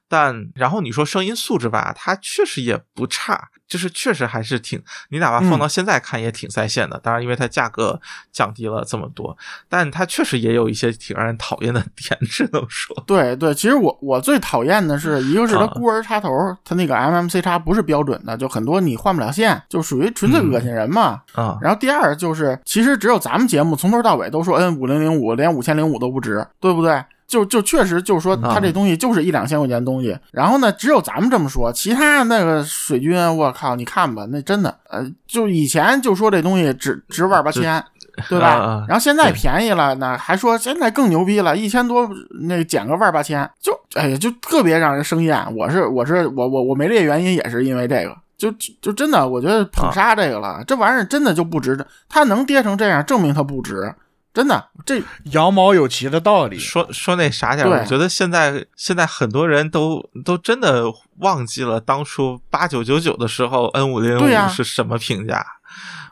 [0.09, 6.99] 但然后你说声音素质吧，它确实也不差，就是确实还是挺，你哪怕放到现在看也挺在线的。
[6.99, 8.01] 当然，因为它价格
[8.31, 9.37] 降低了这么多，
[9.69, 12.95] 但它确实也有一些挺让人讨厌的点，只能说。
[13.05, 16.29] 对对，其实我我最讨厌的是一个是它啊孤儿插头，
[16.65, 21.21] 它那个 MMC 插不是标准的，就很多你换不了线，就属于纯粹恶心人嘛。
[21.33, 27.03] 啊、然后第二就是，其实只有咱们节目从头到尾都说 N 五零零五连五千零五都不值，对不对？
[27.29, 30.17] 就就确实就是说，他这东西就是一两千块钱的东西。
[30.31, 37.81] 然后呢，只有咱们这么说，其他那个水军，我靠，你看吧，那真的，呃，就以前就说这东西值值万八千，
[38.27, 38.83] 对吧？
[38.89, 42.09] 然后现在便宜了呢，还说现在更牛逼了，一千多
[42.47, 45.55] 那减个万八千，就哎呀，就特别让人生厌。
[45.55, 51.77] 我是我是我我我没这原因也是因为这个，就就就真的我觉得捧杀这个了，这玩意儿真的就不值，
[52.09, 53.93] 它能跌成这样，证明它不值。
[54.39, 56.57] 真的，这羊毛有其的道理。
[56.57, 60.85] 说说那啥点儿，我觉得现在现在很多人都都真的
[61.17, 65.45] 忘记了当初八九九九的时候 N 五零五是什么评价。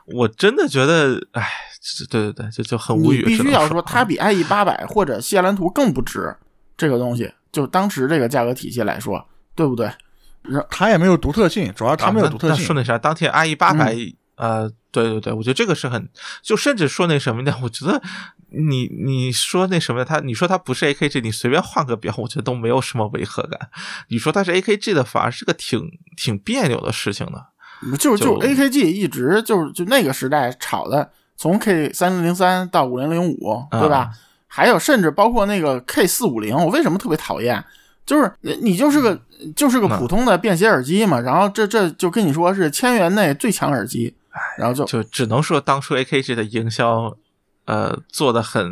[0.04, 1.48] 我真的觉得，哎，
[1.80, 3.24] 这对对对，就就很无语。
[3.24, 6.36] 必须要说它比 IE 八百或者谢兰图更不值
[6.76, 9.90] 这个东西，就当时这个价格体系来说，对不对？
[10.68, 12.56] 它也没有独特性，主要它没有啊独特性。
[12.56, 16.08] 那那说那啥，当天 IE 八百、嗯呃，对对对，我觉得这个是很，
[16.42, 17.54] 就甚至说那什么呢？
[17.62, 18.00] 我觉得
[18.50, 23.68] 你你说那什么，他你说他不是 AKG，你随便换个表，我觉得都没有什么违和感。
[24.08, 27.46] 你说它是 AKG 的，反而是个挺挺别扭的事情的。
[27.98, 33.98] 就就就 AKG 一直就是就那个时代炒的，从 K 三零零三到五零零五，对吧？
[33.98, 34.10] 啊
[34.50, 37.62] 还有甚至包括那个 K 四五零，我为什么特别讨厌？
[38.06, 39.20] 就是你你就是个
[39.54, 44.16] 就是个嗯普通的便携耳机嘛，然后这这就跟你说是千元内最强耳机，
[44.56, 47.16] 然后就就只能说当初 AKG 的营销，
[47.64, 48.70] 呃，做的很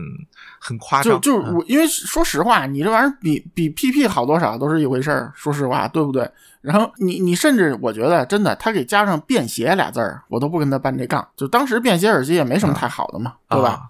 [0.61, 1.13] 很夸张。
[1.13, 6.31] 就就我，因为说实话，你这玩意儿比比 PP 好多少都是一回事儿，说实话，对不对？
[6.61, 11.27] 然后你你甚至我觉得真的，他给加上便携俩字儿，我都不跟他搬这杠。
[11.37, 13.69] 就当时便携耳机也没什么太好的嘛，对吧？
[13.71, 13.83] 啊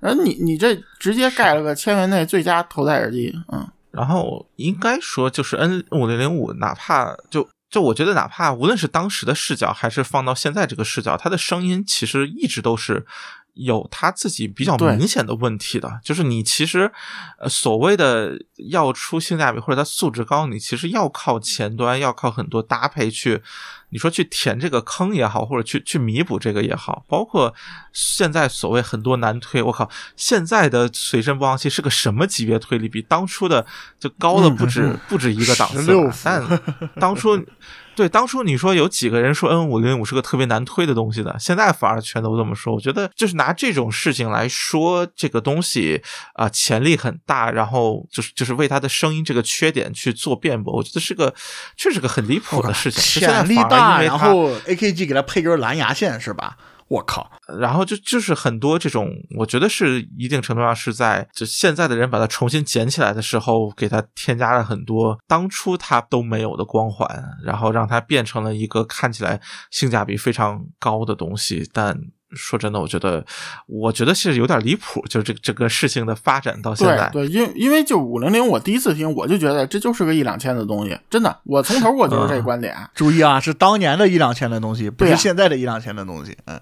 [0.00, 13.06] 然后你你这直接盖了个千元内最佳头戴耳机，嗯，然后应该说，就是 N 五零零五，哪怕就就我觉得，哪怕无论是当时的视角，还是放到现在这个视角，他的声音其实一直都是
[13.54, 15.98] 有他自己比较明显的问题的。
[16.04, 16.92] 就是你其实
[17.38, 18.38] 呃所谓的
[18.68, 23.42] 要出性价比或者它素质高，你其实要靠前端，要靠很多搭配去。
[23.90, 27.54] 你说去填这个坑也好，或者去去弥补这个也好，包括
[27.92, 32.88] 现在所谓很多难推，我靠，现在的随身播放器是个什么级别推理？
[32.88, 33.66] 比当初的
[34.00, 36.14] 就高了不止、不止一个档次16了。
[36.24, 37.38] 但当初
[37.94, 42.74] 对当初你说有几个人说 N 五零五是个特别难推的东西的，现在反而全都这么说。
[42.74, 46.02] 我觉得就是拿这种事情来说，这个东西
[46.32, 51.34] 啊、潜力很大，然后就是就是为他的声音这个缺点去做辩驳，我觉得是个
[51.76, 53.20] 确实是个很离谱的事情。
[53.22, 56.56] 潜力大，然后 AKG 给他配根蓝牙线是吧？
[56.88, 67.08] 我靠，然后就就是很多这种，我觉得是一定程度上是在就现在的人把它重新捡起来的时候，给它添加了很多当初它都没有的光环，
[67.42, 69.40] 然后让它变成了一个看起来
[69.70, 71.66] 性价比非常高的东西。
[71.72, 71.98] 但
[72.34, 73.24] 说真的，我觉得
[73.66, 82.74] 我觉得是有点离谱，就是这这个事情的发展到现在，对对，因因为就五零零，我第一次听我就觉得这就是个一两千的东西，真的，我从头我就是这个观点。
[82.94, 86.36] 注意啊，是当年的一两千的东西，不是现在的一两千的东西。
[86.46, 86.60] 嗯，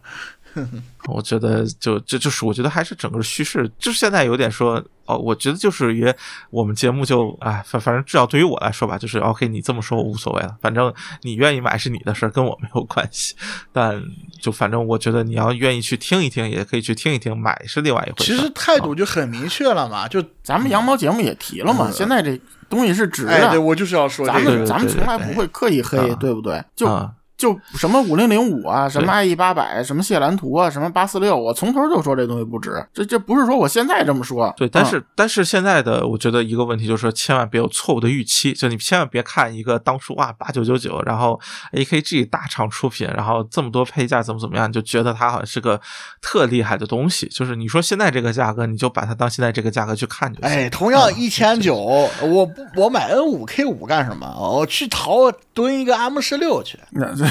[1.09, 6.14] 我觉得就这就是我觉得还是整个趋势，就是现在有点说哦，我觉得就是也
[6.51, 10.92] 我们节目就哎，反反正至少对于我来说吧，就是 OK，你这么说我无所谓了，反正
[11.22, 13.34] 你愿意买是你的事儿，跟我没有关系。
[13.72, 14.03] 但
[14.40, 18.36] 就反正我觉得你要愿意去听一听，也可以去听一听，买是另外一回事。
[18.36, 22.38] 其实态度就很明确了嘛，就咱们羊毛节目也提了嘛，嗯现在这
[22.68, 26.62] 东西是值哎，对，我就是要说咱这个，们咱们从来不会刻意黑，啊对不对？
[26.76, 27.11] 就啊
[27.41, 32.70] 就什么五零零五啊，什么对 IE 八百，什么谢兰图啊，什么八四六，我从头就说这东西不值。
[32.93, 41.41] 这这不是说我现在这么说，对，但嗯是、但是现在的我觉得一个问题就是说，千万别有错误的预期，就你千万别看一个当初哇八九九九，然后
[41.72, 45.80] AKG 大厂出品，然后这么多配件怎么怎么样，你就觉得它好像是个
[46.20, 47.26] 特厉害的东西。
[47.28, 50.51] 就是你说现在这个价格，你就把它当现在这个价格去看就行。
[50.51, 54.26] 哎，同样一千九，我不我买 N 五 K 五干什么？
[54.38, 56.78] 我去淘蹲一个 M 十六去。
[56.91, 57.24] 那这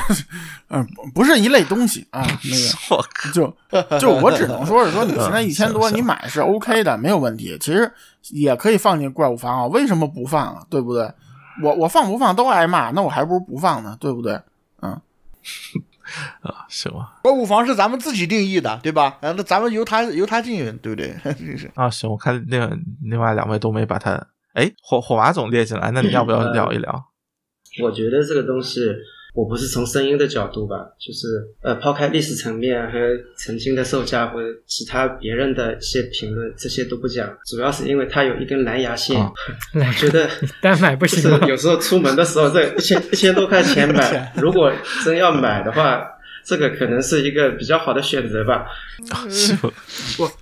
[0.70, 2.70] 嗯 不不是一类东西啊，那个。
[3.34, 3.54] 就
[4.00, 7.58] 就我只能说是说，你现在嗯一千多，你买是 OK 的，没有问题。
[7.60, 7.92] 其实
[8.32, 10.66] 也可以放进怪物房啊，为什么不放啊？
[10.70, 11.12] 对不对？
[11.62, 14.40] 我我放不放都挨骂，那我还不如不放呢，对不对？
[14.82, 14.92] 嗯，
[16.42, 19.18] 啊，行吧，怪物房是咱们自己定义的，对吧？
[19.22, 21.16] 啊，那咱们由他由他进，对不对？
[21.76, 24.12] 啊行，我看另另外两位都没把他，
[24.54, 27.06] 哎，火火娃总列进来，那你要不要聊一聊？
[27.82, 28.82] 我觉得这个东西，
[29.34, 31.28] 我不是从声音的角度吧，就是
[31.62, 33.00] 呃，抛开历史层面，和
[33.38, 39.32] 曾经的售价或者其他别人的一些评论，这些都不讲，主要是因为它有一根蓝牙线，啊
[39.74, 40.28] 来觉得
[40.62, 41.48] 单买不就是行？
[41.48, 44.74] 有时候出门的时候，这一千一千多块钱买， 如果
[45.06, 46.04] 真要买的话，
[46.44, 48.66] 这个可能是一个比较好的选择吧。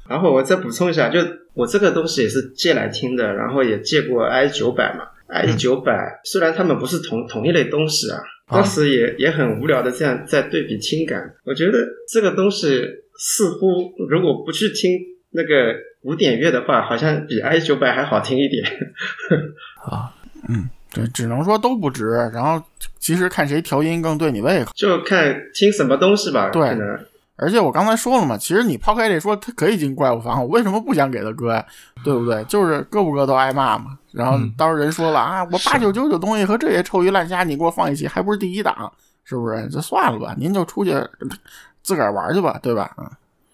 [0.08, 1.20] 然后我再补充一下，就
[1.54, 8.20] 我这个东西也是借来听的，然后也借过 i 九百嘛，i 九百虽然他们不是同同一类东西啊，
[8.50, 12.82] 当时也也很无聊的这样在对比听感，我觉得这个东西
[13.18, 14.92] 似乎如果不去听
[15.32, 18.64] 那个古典乐的话，好像比 i 九百还好听一点。
[19.86, 20.14] 啊
[20.50, 22.06] 嗯，对，只能说都不值。
[22.34, 22.64] 然后
[23.00, 24.72] 其实看谁调音更对你胃口。
[24.76, 27.06] 就看听什么东西吧，对可能
[27.38, 31.66] 而且我刚才说了嘛，其实你抛开这说，他可以进怪物房，我为什么不想给他割呀？
[32.04, 32.44] 对不对？
[32.46, 33.98] 就是搁不搁都挨骂嘛。
[34.12, 38.92] 然后当时候人说了啊，我八九九九东西和这些臭鱼烂虾，你给我放一起，还不是第一档，
[39.24, 39.68] 是不是？
[39.70, 40.92] 就算了吧，您就出去
[41.84, 42.92] 自个儿玩去吧，对吧？
[42.98, 43.10] 嗯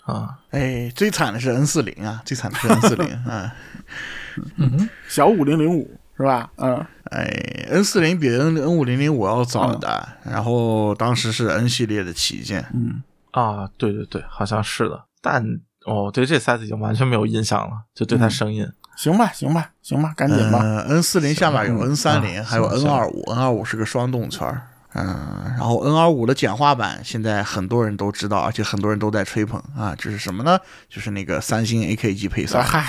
[0.05, 3.53] 啊，哎，最惨的是 N 四零啊，最惨的是 N 四零啊。
[4.57, 6.49] 嗯，小五零零五是吧？
[6.57, 7.23] 嗯，哎
[7.69, 12.65] ，N 四零比 N N 五零零五要早的，然后当时是 N 系列的旗舰。
[12.73, 13.01] 嗯
[13.33, 15.03] 啊，对对对，好像是的。
[15.21, 15.45] 但
[15.85, 18.67] 哦，对这塞子已经完全没有印象了，就对它声音。
[18.95, 20.59] 行吧，行吧，行吧，赶紧吧。
[20.61, 24.61] 嗯，N 四零下面有 N 三零，啊还有 N 行二五，N 二五是个双动圈儿。
[24.93, 30.59] 嗯，然后 N 二五的简化版现在很多人都知道，而且很多人都在吹捧啊，这是什么呢？
[30.87, 32.61] 就是那个三星 AKG 配啊色。
[32.61, 32.85] 嗨，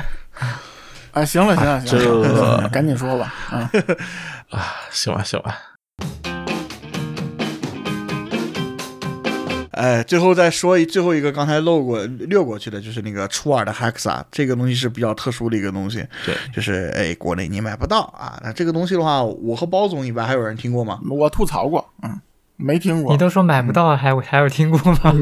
[1.12, 3.34] 哎，行了，行了，行了行了，赶紧说吧。
[3.52, 3.60] 嗯，
[4.48, 5.54] 啊，行吧，行吧。
[9.78, 18.40] 哎，最后再说一最后一个，刚才漏过略过去的，就是那个初二的 Hexa，这个东西是比较特殊的一个东西，对，就是哎，国内你买不到啊。
[18.42, 20.98] 那这个东西的话，我和包总以外还有人听过吗？
[21.08, 22.20] 我吐槽过，嗯，
[22.56, 23.18] 没听过你。
[23.18, 25.14] 都说买不到，还有还有听过吗？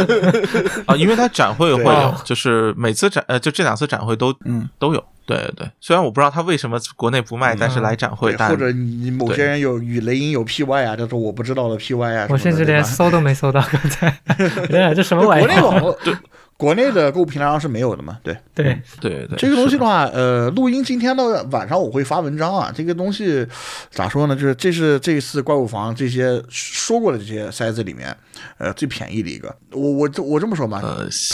[0.86, 5.04] 啊，因为它展会会有，就是每次展呃，就这两次展会都嗯都有。
[5.26, 14.08] 对对对，虽然我不知道他为什么国内不卖，但是来展会，或者你某些人有与雷音有 PY 啊，这是我不知道的 PY 啊的，我甚至连搜都没搜到，刚才，
[14.70, 15.80] 哎，这什么玩意国内网儿？
[15.80, 15.98] 络
[16.56, 18.18] 国内的购物平台上是没有的嘛？
[18.22, 22.72] 对，对，对对这个东西的话，呃，录音今天的晚上我会发文章啊。
[22.74, 23.46] 这个东西
[23.90, 24.36] 咋说呢？
[24.36, 28.16] 就是这是这次怪物房这些说过的这些塞子里面，
[28.58, 29.54] 呃，最便宜的一个。
[29.72, 30.80] 我我这我这么说吧，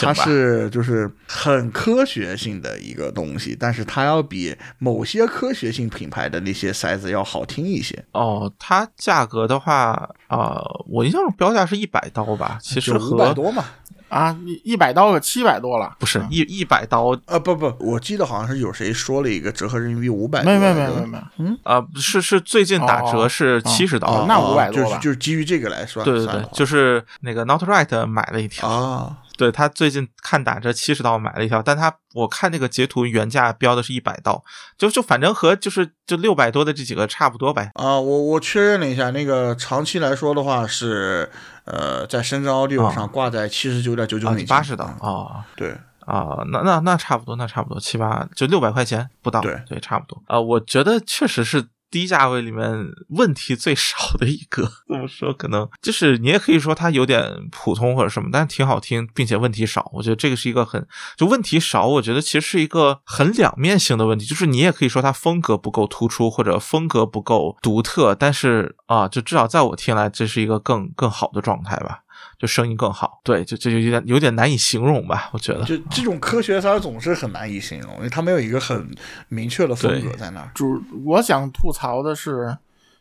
[0.00, 8.02] 它，是就是很科学性的一个东西，但是它要比某些科学性品牌的那些塞子要好听一些。
[8.12, 13.64] 哦，它价格的话啊、我印象中标价是一百刀吧，其实就五百多嘛。
[14.10, 34.42] 啊，一一百刀个七百多了，不是一一百刀啊不不，我记得好像是有谁说了一个折合人民币五百，没没没没没，啊、是是最近打折哦是七十刀，哦，那哦500多吧就是就是基于这个来算，对对对算的，话就是那个 Not Right 买了一条，啊，对他最近看打折七十刀买了一条，但他我看那个截图原价标的是一百刀，
[34.76, 37.70] 就就反正和就是就六百多的这几个差不多呗。
[37.74, 41.30] 啊，我我确认了一下，那个长期来说的话是，
[41.70, 42.92] 呃，在深圳 Audio 啊。
[42.92, 44.84] 上挂在七十九点九九啊美，金，八十刀。
[45.02, 45.14] 嗯。
[45.14, 45.46] 啊。
[45.56, 49.62] 对，啊，那那那差不多，那差不多七八就六百块钱不到，对。
[49.68, 50.20] 对，差不多。
[50.26, 50.40] 啊。
[50.40, 54.62] 我觉得确实是低价位里面问题最少的一个。
[54.86, 55.32] 怎 么说？
[55.32, 59.90] 可能就是你也可以说它有点普通或者什么，但挺好听，并且问题少。
[59.94, 60.86] 我觉得这个是一个很
[61.16, 64.24] 就问题少，我觉得其实是一个很两面性的问题。
[64.24, 72.00] 就是你也可以说它风格不够突出，或者风格不够独特，但是啊，就至少在我听来，这是一个更更好的状态吧。
[72.40, 75.62] 就声音更好，对，就这就有点有点难以形容吧，我觉得。
[75.64, 78.90] 就这种科学它总是很难以形容，因为它没有一个很
[79.28, 80.50] 明确的风格在那儿。
[80.54, 82.56] 主我想吐槽的是，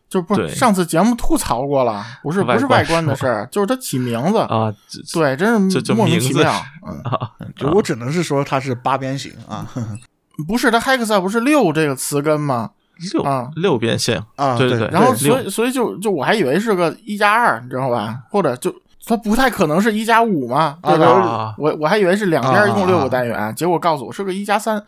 [0.09, 4.75] 就不是上次节目吐槽过了，不是不是外观的事儿，就是它起名字，啊，
[5.13, 6.51] 对，真是莫名名字其妙。
[6.85, 9.65] 嗯，啊，就我只能是说它是八边形啊
[10.47, 12.71] 不是，它 hexa 不是六这个词根吗？
[13.13, 18.23] 六、啊六边形，啊，对对对然后所以所以就就我还以为是个一加二，你知道吧？
[18.29, 18.75] 或者就
[19.09, 21.07] 它不太可能是一加五嘛，对吧？
[21.07, 24.81] 啊我我还以为是两边一共啊六个单元，结果告诉我是个一加三，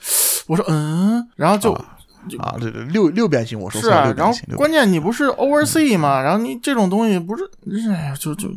[0.47, 6.21] 我说嗯，然后就、啊，对对，六六边形，我说，是啊，然后关键你不是 oversee 吗？
[6.21, 7.43] 然后你这种东西不是，
[7.89, 8.47] 哎呀，就就，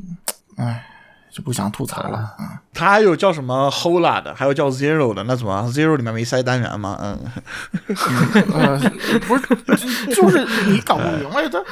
[0.57, 0.85] 哎，
[1.33, 2.35] 就不想吐槽了。
[2.39, 2.47] 嗯
[2.77, 6.99] 它还有叫什么 Hola 的，还有叫 Zero 的，那怎么 Zero 里面没塞单元吗？
[7.01, 7.17] 嗯，
[8.53, 8.77] 呃，
[9.29, 9.47] 不是，
[10.13, 11.63] 就就是你搞不明白 它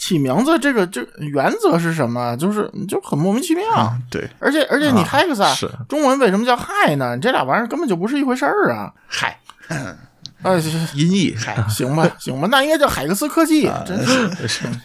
[0.00, 3.64] 起名字这个这原则是什么，就是就很莫名其妙。
[4.10, 7.18] 对，而且而且你啊 hexa、是中文为什么叫嗨呢？
[7.18, 8.90] 这俩玩意儿根本就不是一回事儿啊！
[9.06, 9.38] 嗨，
[9.68, 10.56] 哎，
[10.94, 14.02] 音译，嗨，行吧，行吧，那应该叫海克斯科技，啊真
[14.48, 14.78] 是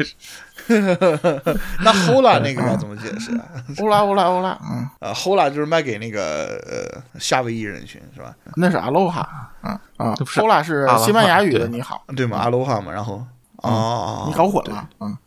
[0.68, 3.46] 那 Hola 那个要怎么解释啊？
[3.80, 8.36] 欧拉欧拉欧拉，嗯，呃，Hola 就是卖给那个呃夏威夷人群是吧？
[8.56, 9.20] 那是 Aloha，
[9.62, 13.26] 啊啊，Hola 是西班牙语的你好，对吗？？Aloha 嘛，然后
[13.66, 15.18] 哦，你搞混了，嗯，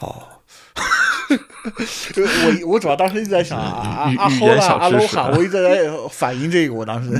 [0.00, 0.14] 哦。
[1.28, 7.10] 我我主要当时一直在想啊啊啊语语言 Hola 小知识阿罗哈， 我一直在反映这个，我当时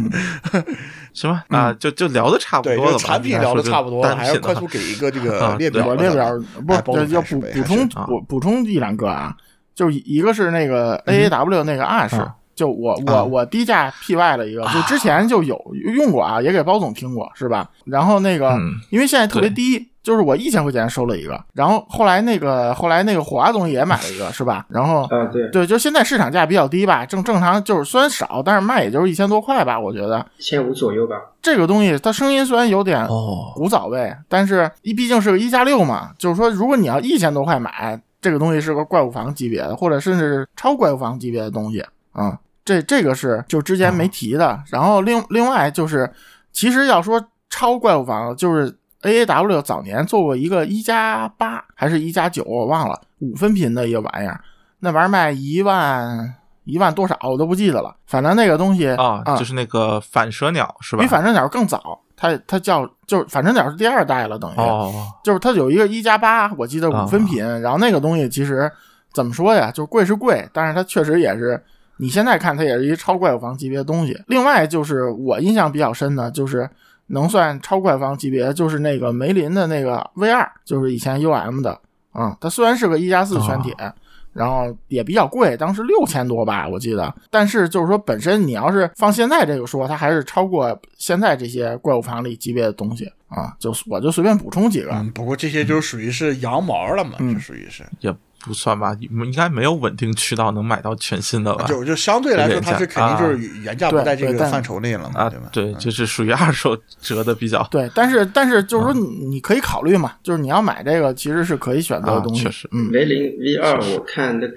[1.12, 1.44] 行吧？
[1.48, 6.30] 啊，就就聊的差不，多了产品聊的差不多了，还要快速给一个这个列表列表
[6.66, 9.36] 不是要补补充补补充一两个啊，
[9.74, 13.22] 就一个是那个 A A W 那个 Ash，啊就我我啊。
[13.24, 15.60] 我低价 P Y 了一个，就之前就有
[15.94, 17.68] 用过啊，也给包总听过是吧？
[17.84, 18.80] 然后那个嗯。
[18.90, 19.88] 因为现在特别低。
[20.08, 24.64] 就是我一千块钱收了一个，然后后来那个后来那个火花总也买了一个，是吧？
[24.70, 31.16] 然后啊，对，对，就现在市场价比较低吧，正正常就是虽然少，但是卖也就是一千多块吧，我觉得一千五左右吧。
[31.42, 41.80] 这个东西它声音虽然有点哦，古早味，但是一毕竟是个一加六嘛，就是说如果你要一千多块买这个东西是个怪物房级别的，或者甚至是超怪物房级别的东西
[42.12, 44.58] 啊、嗯这这个是就之前没提的。
[44.70, 46.10] 然后另另外就是，
[46.50, 54.40] 其实要说超怪物房，就是 A A W 早年做过一个一加八还是一加九，我忘了五分频的一个玩意儿，
[54.80, 56.34] 那玩意儿卖一万
[56.64, 61.02] 一万多少我都不记得了，反正那个东西啊，就是那个反射鸟是吧？
[61.02, 64.92] 比反正鸟更早，它它叫就是反正鸟是第二代了，等于、哦，
[65.22, 68.70] 就是它有一个一加八，我记得五分频，然后那个东西其实
[69.12, 71.62] 怎么说呀，就是贵是贵，但是它确实也是
[71.98, 74.20] 你现在看它也是一超怪物房级别的东西。
[74.26, 76.68] 另外就是我印象比较深的，就是
[77.08, 81.72] 能算超怪物房级别，就是那个梅林的那个 V 二，就是以前 UM 的
[82.12, 83.72] 啊、嗯，它虽然是个一加四全铁。
[83.74, 83.92] 哦
[84.34, 87.12] 然后也比较贵，当时六千多吧，我记得。
[87.28, 93.56] 但是就是说，本身你要是放现在这个说，它还是超过现在这些怪物房里级别的东西啊。
[93.58, 94.92] 就我就随便补充几个。
[94.92, 98.14] 嗯，不过这些就属于是羊毛了嘛，嗯这属于是也
[98.44, 101.64] 不算吧，应该没有稳定渠道能买到全新的吧？
[101.66, 105.48] 就就相对来说，它是肯定就是原价不在这个范畴内了嘛，啊对吧？
[105.52, 107.66] 对，就是属于二手折的比较。
[107.70, 112.42] 对，但是但是就是说你你可以考虑嘛，就是你要买这个其实是可以选择的东西。
[112.42, 112.90] 确实，嗯。
[112.90, 114.54] 梅林 V 二，我看那个。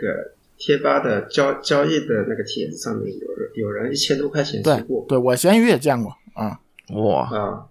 [0.63, 6.59] 贴吧的交交易的那个帖子上面有人有人一千多块钱对提过，对我闲鱼也见过啊。
[6.89, 7.65] 哇啊，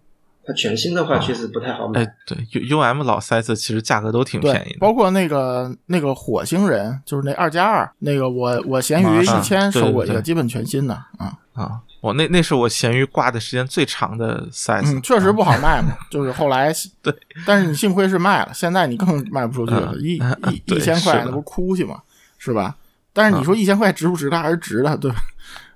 [0.46, 2.02] 它全新的话确实不太好买。
[2.02, 11.80] 哎，对，U U M 老塞子其实价格都挺便宜的，包括那个那个火星人，就是那二加二那个我我闲鱼一千收过一个基本全新的啊啊。
[12.00, 16.72] 我那那是我闲鱼挂的时间最长的 size，嗯，确实不好卖嘛，就是后来
[17.02, 17.14] 对，
[17.46, 20.14] 但是你幸亏是卖了，现在你更卖不出去了，一
[20.50, 22.00] 一一千块那不哭去嘛，
[22.38, 22.74] 是吧？
[23.12, 24.30] 但是你说一千块值不值？
[24.30, 25.18] 它还是值的，对吧？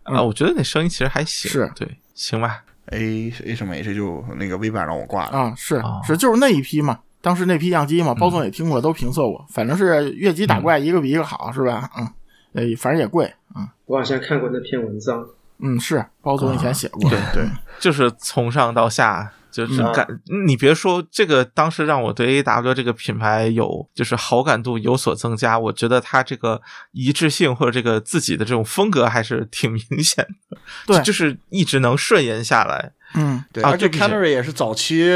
[0.05, 2.63] 啊，我觉得那声音其实还行，是对，行吧。
[2.91, 11.91] A A 什么 H 就那个 V 版让我挂了啊，是是就是那一批嘛，当时那批样机嘛，包总也听过，都评测过，反正是越级打怪一个比一个好，是吧？
[11.97, 12.09] 嗯，
[12.53, 13.67] 呃，反正也贵，嗯。
[13.87, 15.27] 我好像看过那篇文章，
[15.59, 17.45] 嗯，是包总以前写过，对对，
[17.81, 19.33] 就是从上到下。
[19.55, 25.57] 就是感，嗯、你别说这个，当时让我对 A W 这个品牌有就是好感度有所增加。
[25.57, 32.91] 我觉得它这个一致性或者这个自己的这种风格还是挺明显的，对，就是一直能顺延下来。
[33.15, 35.09] 嗯，对，而且 Canary 也是早期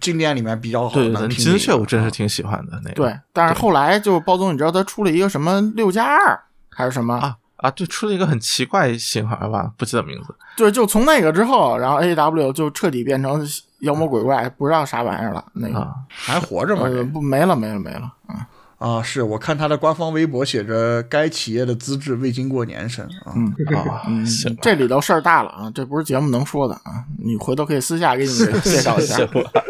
[0.00, 1.28] 经典里面比较好的。
[1.28, 2.96] 对，金雀我真是挺喜欢的那个。
[2.96, 6.36] 对，但是后来就包总，你知道他出了一个什么六加二
[6.68, 7.36] 还是什么啊？
[7.58, 10.34] 啊，对，出了一个很奇怪型号吧，不记得名字。
[10.56, 13.44] 对，就从那个之后，然后 A W 就彻底变成
[13.80, 15.44] 妖魔鬼怪，不知道啥玩意儿了。
[15.52, 16.82] 那个、啊、还活着吗？
[16.82, 18.12] 呃、不，没了，没了，没了。
[18.26, 18.48] 啊
[18.78, 23.34] 啊，是我看他的官方微博写着该企业的资质未经过年审啊。
[23.34, 24.24] 嗯啊，嗯，
[24.62, 29.18] 这里头事儿大了啊，这不是节目能说的啊，你回头可以私下给你们介绍一下。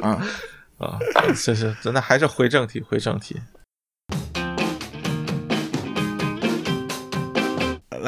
[0.02, 0.20] 啊
[0.78, 0.98] 啊，
[1.34, 3.40] 是是，真的还是回正题，回正题。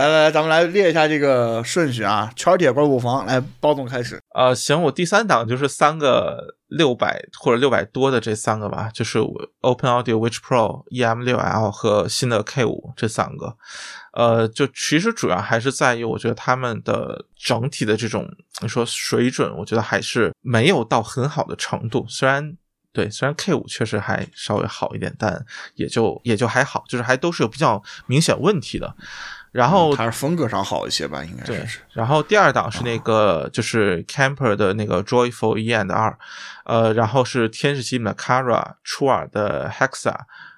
[0.00, 2.32] 来来来，咱们来列一下这个顺序啊。
[2.34, 4.18] 圈铁怪物房，来包总开始。
[4.34, 9.18] 呃，行，我第三档就是三个六百或者六百多的这三个吧，就是
[9.60, 13.54] Open Audio Witch Pro EM 六 L 和新的 K 五这三个。
[14.14, 18.26] 呃，就其实主要还是在于，我觉得他们的整体的这种
[18.62, 22.06] 你说水准，我觉得还是没有到很好的程度。
[22.08, 22.56] 虽然
[22.94, 25.44] 对，虽然 K 五确实还稍微好一点，但
[25.74, 28.96] 也就也就还好，就是还都是有比较明显问题的。
[29.52, 31.80] 然后它是风格上好一些吧，应该是。
[31.92, 36.16] 然后第二档是那个就是 Camper 的那个 Joyful E and 二，
[36.64, 40.14] 呃，然后是天使机的 Kara 初耳的 Hexa，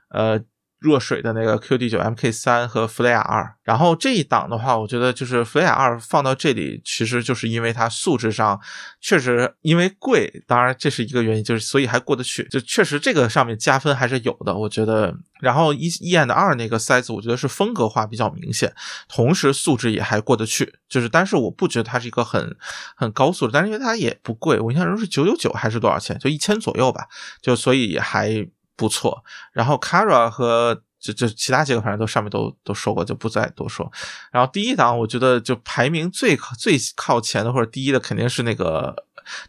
[0.08, 0.40] 呃。
[0.82, 8.60] 热水的那个 QD 九 MK 三和弗雷雅二，然后这一档的话，我觉得就是弗雷雅二放到这里，其实就是因为它素质上
[9.00, 15.14] 确实因为贵，当然这是一个原因，就是所以还过得去，就确实这个上面加分还是有的，我觉得。
[15.40, 18.72] 然后一 E and 二那个 size，我觉得是风格化比较明显，
[19.08, 22.56] 同时素质也还过得去，就是但是我不觉得它是一个很
[22.94, 27.08] 很高素质，但是因为它也不贵，我印象中是九九九还是多少钱，就一千左右吧，
[27.40, 28.46] 就所以还。
[28.76, 29.22] 不错，
[29.52, 33.90] 然后 Kara 和就就其他几个反正都上面都都说过，就不再多说。
[34.30, 38.94] 然后第一档我觉得就排名最靠最靠前的或者第一的肯定是那个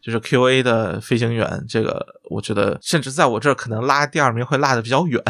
[0.02, 5.24] 就是 QA 的飞行员，这个我觉得甚至在我这儿可能拉第二名会拉的比较远。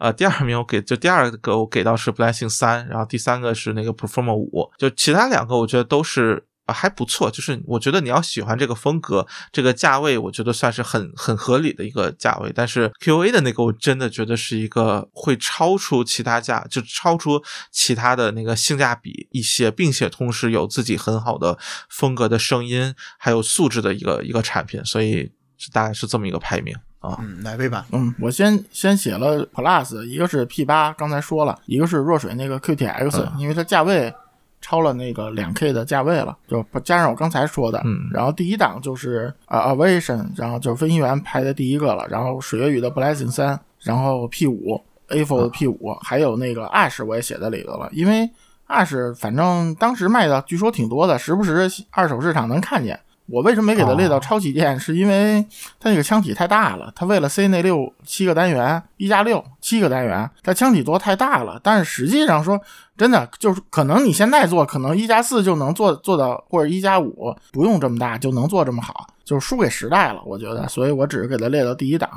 [0.00, 6.47] 呃，第二名我给就第二个我给到是 Blessing 三，然后第三个是那个 Performer 五，就其他两个我觉得都是。
[6.68, 12.52] 啊还不错，就是我觉得你要喜欢这个风格，这个价位，我觉得算是很很合理的一个价位。
[12.54, 17.42] 但是 QA 的那个，我真的觉得是一个会超出其他价，就超出
[17.72, 21.58] 其他的那个性价比一些，并且同时有自己很好的
[21.88, 25.32] 风格的声音，还有素质的一个一个产品，所以
[25.72, 26.76] 大概是这么一个排名。
[27.00, 34.12] 啊，嗯，奶杯版，嗯，我先先写了 Plus，一个是 P 八，刚才说了一个是弱水那个 QTX，因为它价位
[34.60, 48.28] 超了那个两 K 的价位了，就加上我刚才说的，嗯，然后第一档就是啊 Aviation，然后就是飞行员排在第一个了，然后水月雨的 Blessing 三，然后 P 五 A f o 的 P 五，还有那个 Ash 我也写在里头了，因为
[48.66, 52.98] Ash 反正当时卖的据说挺多的，时不时二手市场能看见。
[53.30, 54.80] 我为什么没给它列到超旗舰？
[54.80, 55.46] 是因为
[55.78, 61.60] 它那个腔体太大了，它为了塞那六七个单元，一加六七个单元，它腔体做太大了。
[61.62, 62.58] 但是实际上说，
[62.96, 70.22] 真的就是可能你现在做，可能一加四就能做做到，或者一加五不用这么大就能做这么好，就是输给时代了。
[70.24, 72.08] 我觉得，所以我只是给它列到第一档。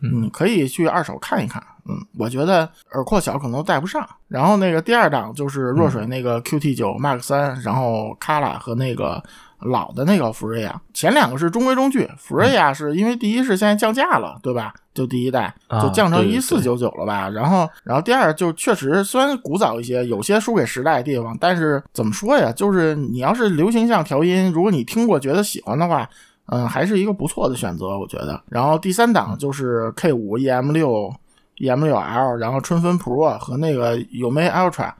[0.00, 1.60] 嗯，可以去二手看一看。
[1.88, 4.06] 嗯，我觉得耳廓小可能都带不上。
[4.28, 9.22] 然后那个第二档就是弱水那个 QT 九 Mark 三，然后 Kala 和那个。
[9.60, 12.08] 老的那个福瑞亚，前两个是中规中矩。
[12.16, 14.72] 福瑞亚是因为第一是现在降价了，对吧？
[14.94, 17.28] 就第一代就降成一四九九了吧。
[17.28, 22.52] 然后，然后第二就确实虽然古早一些，有些输给时代的地方，但是怎么说呀？
[22.52, 26.08] 就是你要是流行像调音，如果你听过觉得喜欢的话，
[26.46, 28.40] 嗯，还是一个不错的选择，我觉得。
[28.48, 31.14] 然后第三档就是 K 五 EM 六。
[31.58, 34.92] E M 六 L，然后春分 Pro 和那个有没 Ultra，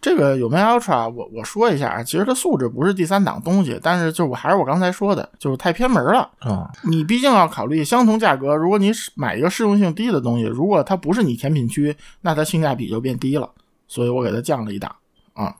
[0.00, 6.70] 这个有没 Ultra，我我说一下啊，其实它素质不是第三档东西，但是就我还是我刚才说的，就是太偏门了啊。
[6.82, 13.48] 你毕竟要考虑相同价格，如果你买一个适用性低的东西，如果它不是你甜品区，那它性价比就变低了，
[13.88, 14.94] 所以我给它降了一档
[15.32, 15.54] 啊，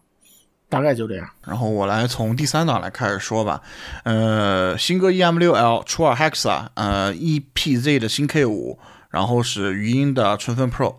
[0.69, 1.27] 大概就这样。
[1.47, 3.63] 然后我来从第三档来开始说吧，
[4.05, 8.79] 呃，新歌 E M 六 L，初二 Hexa，呃，E P Z 的新 K 五。
[9.13, 10.97] 然后是余音的春分 Pro，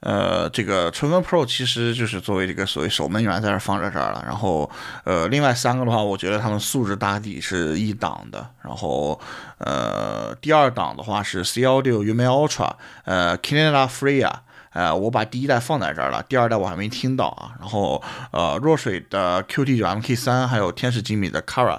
[0.00, 4.22] 呃，这个春风 Pro 其实就是作为这个所谓守门员在这放在这儿了。
[4.26, 4.70] 然后，
[5.04, 8.46] 呃，另外三个的话，我觉得他们素质大抵是一档的。
[8.60, 9.18] 然后，
[9.56, 12.72] 呃，第二档的话是 C 幺六 UMA Ultra，
[13.04, 14.30] 呃，Canada Freya，
[14.74, 17.52] 呃，我把第一代放在这儿了，第二代我还没听到啊。
[17.58, 18.02] 然后，
[18.32, 21.78] 呃，弱水的 QT 九 MK 三，还有天使精米的 Kara。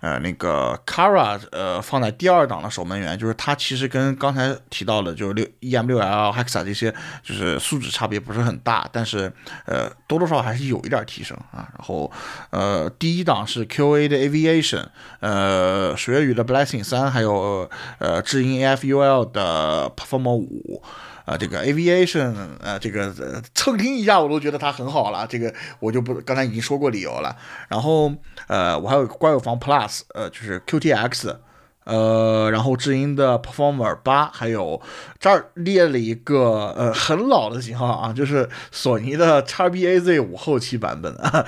[0.00, 6.92] 呃，那个 Kara，呃，放在第二档的守门员，就是它其实跟刚才提到的，就是六 EM 六 L Hexa 这些，
[7.22, 9.32] 就是素质差别不是很大，但是
[9.64, 11.66] 呃，多多少少还是有一点提升啊。
[11.78, 12.10] 然后，
[12.50, 14.84] 呃，第一档是 QA 的 Aviation，
[15.20, 20.82] 呃，水月雨的 Blessing 三，还有呃，智音 AFUL 的 Perform 五。
[21.24, 23.12] 啊，这个 aviation，呃，这个
[23.54, 27.34] 蹭听一下我都觉得它很好了，这个我就不刚才已经说过理由了。
[27.68, 28.12] 然后，
[28.46, 31.36] 呃，我还有怪物房 plus，呃，就是 QTX，
[31.84, 34.80] 呃，然后智音的 performer 八，还有
[35.18, 41.46] 这儿列了一个呃很老的型号啊，就是索尼的 XBAZ 五后期版本啊。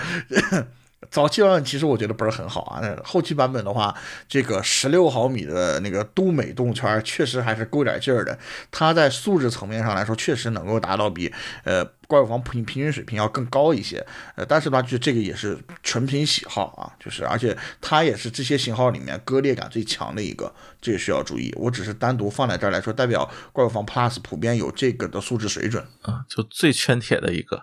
[1.10, 3.94] 早期版本其实我觉得不是很好啊，后期版本的话，
[4.26, 8.36] 这个十六毫米的那个都美动圈确实还是够点劲儿的。
[8.70, 11.32] 它在素质层面上来说，确实能够达到比
[11.64, 14.04] 呃怪物房平平均水平要更高一些。
[14.34, 21.54] 呃，但是呢，就这个也是纯凭喜好啊，就是而且它也是这些型号里面割裂感最强的一个，这个需要注意。
[21.56, 27.62] 我只是单独放在这儿来说，代表怪物房 Plus 普遍有这个的素质水准啊，就最圈铁的一个。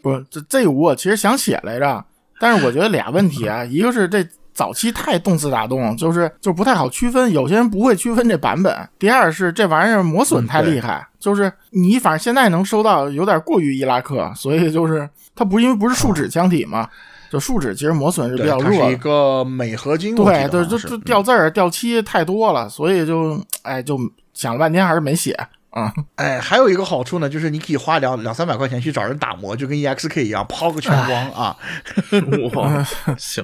[0.00, 2.06] 不，这这我其实想写来着。
[2.42, 8.76] 但是我觉得俩问题啊，一个是这早期太动次打动，就是就不太好区分，有些人不会区分这版本。
[8.98, 16.88] 第二是这玩意儿磨损太厉害，就是你反正现在能收到有点过于伊拉克，所以就是它不因为不是树脂腔体嘛，
[17.30, 18.88] 就树脂其实磨损是比较弱。
[18.88, 20.16] 是一个镁合金。
[20.16, 23.96] 对对，就就掉字儿掉漆太多了，所以就哎就
[24.34, 25.38] 想了半天还是没写。
[25.72, 31.56] 啊，哎，还有一个好处呢，就是你可以花两两三百块钱去找人打磨，就跟 EXK 一样，抛个全光啊。
[32.52, 32.86] 哇，
[33.16, 33.42] 行，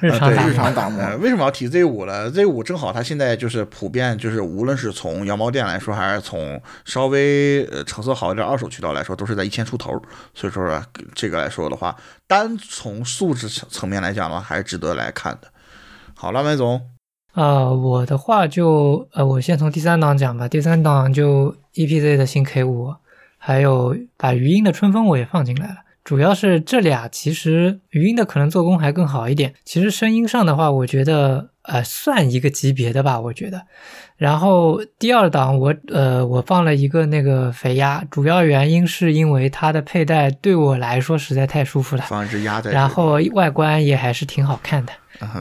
[0.00, 1.00] 日常日常打磨。
[1.18, 10.02] 为什么要提 Z 五呢？Z 五正好它现在就是普遍，就是无论是从羊毛店来说，还是从稍微呃成色好一点二手渠道来说，都是在一千出头。
[10.34, 10.82] 所以说
[11.14, 11.94] 这个来说的话，
[12.26, 15.46] 单从素质层层面来讲的话，还是值得来看的。
[16.16, 16.97] 好，了，麦总。
[17.38, 20.48] 啊，我的话就呃，我先从第三档讲吧。
[20.48, 22.92] 第三档就 EPZ 的新 K 五，
[23.38, 25.76] 还有把余音的春风我也放进来了。
[26.02, 29.54] 主要是这俩，其实余音的可能做工还更好一点。
[29.64, 33.62] 其实声音上的话，我觉得呃算一个级别的吧，我觉得。
[34.16, 44.92] 然后第二档我呃我放了一个那个肥鸭，主要原因是因为它的佩戴对我来说实在太舒服了，放一只鸭在，然后外观也还是挺好看的。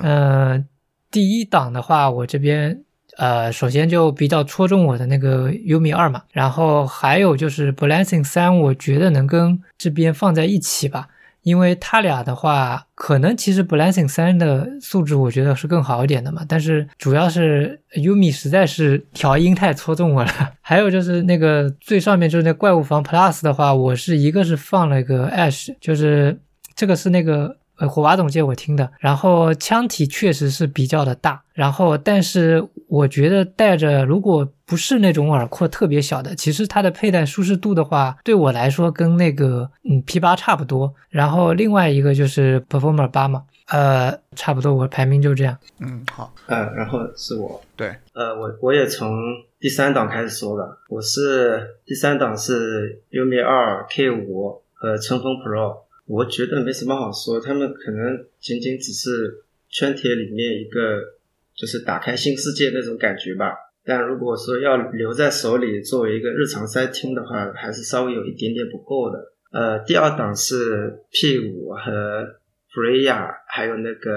[0.03, 0.64] 嗯
[1.09, 2.84] 第一档的话，我这边
[3.17, 11.07] 呃，首先就比较戳中我的那个 Umi 二嘛，然后还有就是 Balancing 三，我觉得能跟这边放在一起吧，
[11.41, 20.31] 因为它俩的话，可能其实 Balancing 三的素质我觉得是更好一点的嘛，但是主要是 Umi 实在是调音太戳中我了。
[20.61, 26.38] 还有就是那个最上面就是那怪物房 Plus 的话，我是一个是放了一个 Ash，就是
[26.75, 27.57] 这个是那个。
[27.78, 40.94] 呃，火娃总借我听的，然后腔体确实是比较的大，然后但是我觉得戴着如果不是那种耳廓特别小的，其实它的佩戴舒适度的话，对我来说跟那个嗯 P 八差不多。
[41.10, 45.58] 然后另外一个就是 Performer 八嘛，呃，差不多，我排名就这样。
[45.80, 49.16] 嗯，好，呃，然后是我，对，呃，我我也从
[49.60, 55.86] 第三档开始说吧，我是第三档是 Umi 二 K 五和春风 Pro。
[56.07, 61.03] 我觉得没什么好说，他们可能仅仅只是圈铁里面一个，
[61.53, 63.53] 就是打开新世界那种感觉吧。
[63.84, 69.34] 但如果说要留在手里作为一个日常塞听的话，还是稍微有一点点不够的。
[69.51, 72.39] 呃，第二档是 P 五和
[72.73, 74.11] Freya，还有那个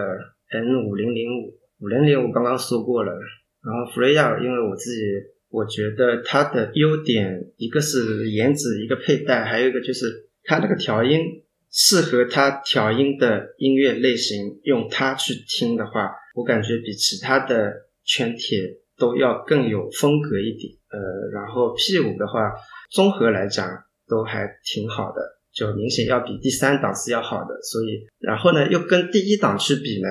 [0.50, 3.12] N 五零零五五零零五刚刚说过了。
[3.12, 5.00] 然后 Freya，因为我自己
[5.48, 11.42] 我觉得它的优点一个是颜值，一个佩戴，还有一个就是它那个调音。
[11.72, 17.72] 适合他调音的音乐类型，用它去听的话，我感觉比其他的
[18.05, 18.59] 圈铁
[18.98, 20.74] 都要更有风格一点。
[20.90, 20.98] 呃，
[21.32, 22.52] 然后 P 五的话，
[22.90, 23.68] 综合来讲
[24.09, 25.22] 都还挺好的，
[25.52, 27.55] 就明显要比第三档是要好的。
[27.62, 30.09] 所以，然后呢，又跟第一档去比呢，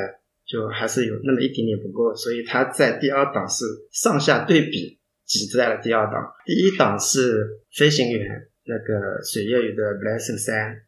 [0.48, 2.16] 就还是有那么一点点不够。
[2.16, 6.32] 所以它在第二档是上下对比挤在了第二档。
[6.46, 7.46] 第一档是
[7.76, 10.84] 飞行员那个水月雨的 Blessing 三。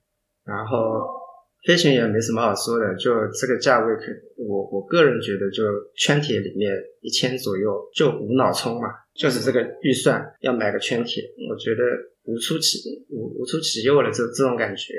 [0.45, 1.22] 然后
[1.68, 4.05] 飞行员没什么好说的，就这个价位，可
[4.38, 5.61] 我我个人觉得就
[5.95, 11.84] 圈铁里面一千左右就无脑充嘛，就是这个预算要买个圈铁，我觉得
[12.23, 12.80] 无出其
[13.11, 14.93] 无无出其右了，这这种感觉。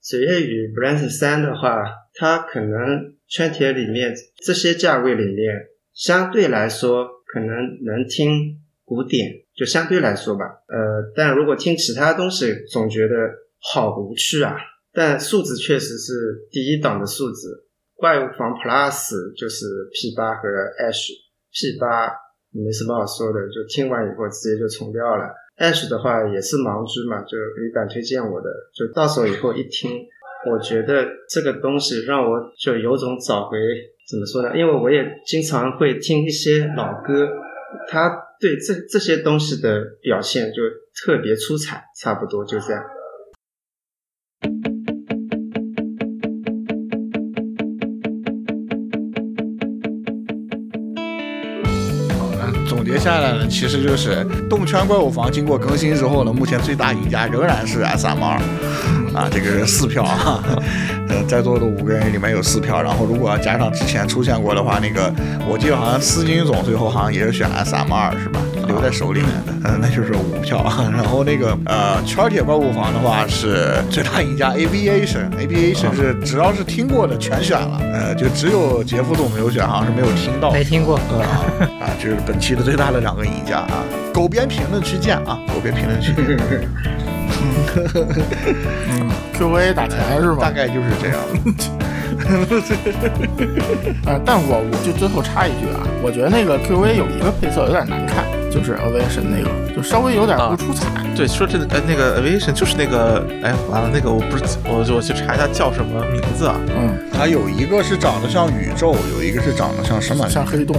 [0.00, 4.14] 水月与 b r a n d 三的话，它可能圈铁里面
[4.44, 7.48] 这些价位里面相对来说可能
[7.84, 13.16] 能听古典，就相对来说吧，呃，但如果听其他东西，总觉得。
[13.72, 14.56] 好无趣啊！
[14.92, 17.48] 但素质确实是第一档的素质。
[17.96, 20.48] 怪物房 Plus 就是 P 八和
[20.82, 22.12] Ash，P 八
[22.50, 25.24] 没什么好说的，就听完以后直接就冲掉了。
[25.58, 29.90] Ash 的话也是盲狙嘛，就李版推荐我的，就到手以后一听，
[30.50, 33.56] 我觉得这个东西让我就有种找回
[34.10, 34.56] 怎么说呢？
[34.58, 37.30] 因为我也经常会听一些老歌，
[37.88, 40.62] 他对这这些东西的表现就
[40.94, 42.82] 特别出彩，差不多就这样。
[52.94, 58.38] 接下来呢，其实就是动圈怪物房经过更新之后呢，目前最大赢家仍然是 S M 二，
[59.12, 60.40] 啊，这个是四票啊，
[61.10, 65.12] 呃，在座的五个人里面有四票，然后如果要加上之前出现过的话，那个
[65.44, 68.40] 我记得好像司金总最后好像也是选 S M 二是吧？
[68.74, 70.64] 留在手里面的，嗯，那就是五票。
[70.92, 81.46] 然后那个呃，圈铁怪物房的话是最大赢家 Aviation，Aviation 是只要是听过的全选了，呃，就只有杰夫总没有选，好像是没有听到，没听过 啊，
[81.80, 86.12] 啊，就是本期的最大的两个赢家啊，狗边评论区见啊，狗边评论区。
[88.90, 90.38] 嗯，Q A 打钱是吧？
[90.40, 91.18] 大概就是这样。
[94.06, 98.24] 啊，但我我就最后插一句啊，我觉得那个 Q A 有一个配色有点难看。
[98.54, 100.86] 就是 Aviation 那个，就稍微有点不出彩。
[101.16, 106.54] 对，说这呃那个 Aviation 就是那个，哎，完了，那个我不是，我就我去查一下叫什么名字啊？
[106.76, 110.28] 嗯，它有一个是长得像宇宙，有一个是长得像什么？
[110.28, 110.76] 像黑洞。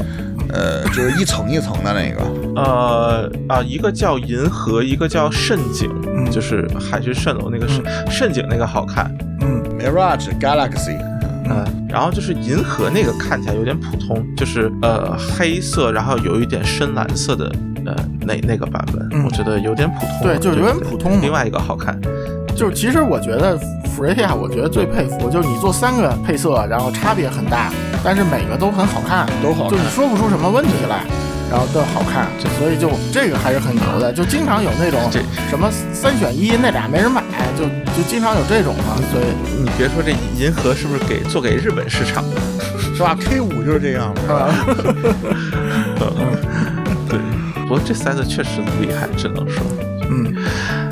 [0.53, 2.23] 呃，就是一层一层的那个。
[2.55, 5.91] 呃啊，一个叫银河，一个叫蜃景，
[6.31, 9.13] 就是海市蜃楼那个是蜃景那个好看。
[9.41, 10.97] 嗯，Mirage Galaxy。
[11.49, 17.51] 嗯，然后就是银河那个看起来有点普通，就是呃黑色，然后有一点深蓝色的
[17.85, 20.23] 呃那那个版本，我觉得有点普通。
[20.23, 21.21] 对，就是有点普通。
[21.21, 21.99] 另外一个好看，
[22.55, 27.71] 就是其实我觉得福瑞亚，我觉得最佩服，就是你做三个配色，然后差别很大，
[28.03, 31.05] 但是每个都很好看，都好，就是说不出什么问题来。
[31.47, 32.27] 然后都好看，
[32.57, 34.11] 所以就这个还是很牛的。
[34.11, 34.99] 就经常有那种
[35.47, 37.21] 什么三选一，那俩没人买，
[37.55, 38.95] 就就经常有这种嘛。
[39.11, 42.41] 所以你别说这银河是不是给做给日本市场的？
[42.95, 44.49] 是吧？K 五就是这样嘛，是吧？
[47.09, 47.19] 对，
[47.63, 49.61] 不过这塞子确实厉害，只能说。
[50.09, 50.33] 嗯，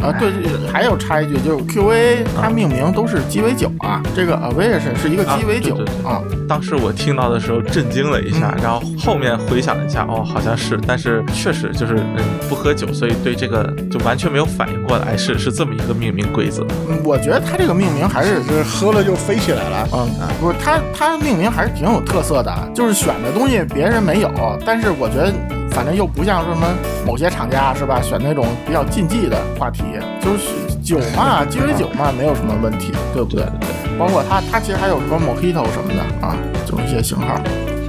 [0.04, 0.32] 啊，对，
[0.72, 16.66] 还有插一句，就是 QA 它命名都是鸡尾酒啊，这个 Aviation 是一个鸡尾酒啊，当时我听到的时候震惊了一下，然后后面回想了一下，哦，好像是，但是确实就是嗯不喝酒，所以对这个就完全没有反应过来，是是这么一个命名规则。
[16.90, 19.88] 嗯我觉得它这个命名还是就是喝了就飞起来了。
[19.94, 20.10] 嗯，
[20.40, 24.32] 不是，它它命名还是挺有特色的，就是选的东西别人没有，
[24.66, 25.32] 但是我觉得
[25.74, 26.68] 反正又不像什么
[27.06, 29.84] 某些厂家是吧，选那种比较禁忌的话题，
[30.22, 33.44] 就是酒嘛，鸡尾酒嘛，没有什么问题，对不对？
[33.60, 36.36] 对，包括它它其实还有什么 Mojito 什么的啊，
[36.66, 37.40] 就是一些型号，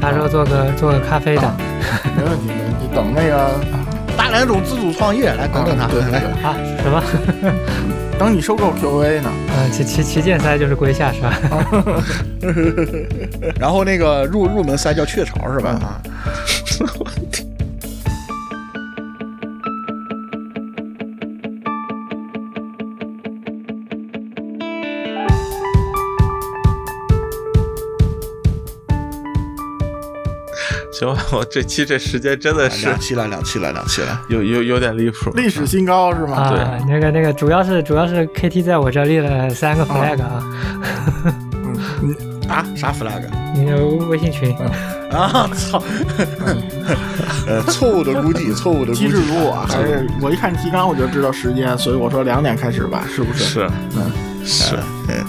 [0.00, 1.54] 啥时候做个做个咖啡的啊
[2.16, 2.88] 没问题，没问题。
[2.94, 3.50] 等那个
[4.16, 6.56] 大蓝种自主创业，来等等他，对对来，对，啊？
[6.82, 7.02] 什么？
[8.16, 11.36] 等你收购 QA 呢，嗯，旗旗旗舰塞就是龟下是吧？
[13.58, 15.70] 然后那个入入门塞叫雀巢是吧？
[15.82, 15.98] 啊，
[30.94, 34.20] 行吧，我这期这时间真的是两期了，两期了，两期了。
[34.28, 35.30] 有有有点离谱。
[35.34, 36.36] 历史新高是吗？
[36.36, 40.42] 啊，那个那个，主要是主要是 KT 在我这立了三个 flag 啊，
[42.02, 42.16] 嗯
[42.48, 43.22] 啊，啥 flag
[43.54, 43.76] 你的
[44.08, 44.56] 微信群
[45.10, 45.50] 啊？
[45.54, 45.82] 操！
[47.46, 49.16] 呃，错误的估计，错误的估计机制。
[49.16, 53.44] 如我还是我一看提纲我就知道时间，所以我说两点开始吧，是不是？
[53.44, 54.12] 是嗯，
[54.44, 54.76] 是，
[55.08, 55.24] 嗯，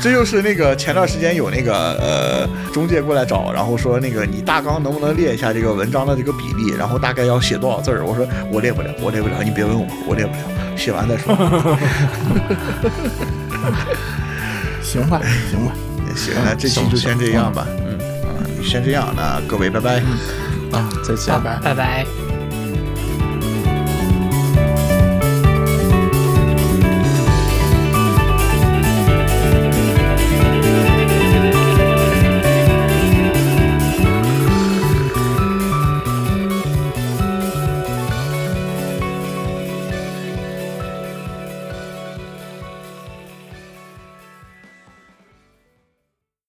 [0.00, 8.04] 这就是那个前段时间有那个呃中介过来找，然后说那个你大纲能不能列一下这个文章的这个比例，然后大概要写多少字儿？
[8.04, 10.38] 我说我列不了，我列不了，你别问我，我列不了，
[10.76, 11.34] 写完再说。
[14.82, 15.20] 行吧，
[15.50, 15.72] 行吧，
[16.14, 17.66] 行，那这期就先这样吧。
[17.84, 19.96] 嗯，啊，先这样，那各位拜拜。
[20.72, 21.56] 啊，再见拜。
[21.56, 21.60] 拜。
[21.62, 22.27] 拜拜。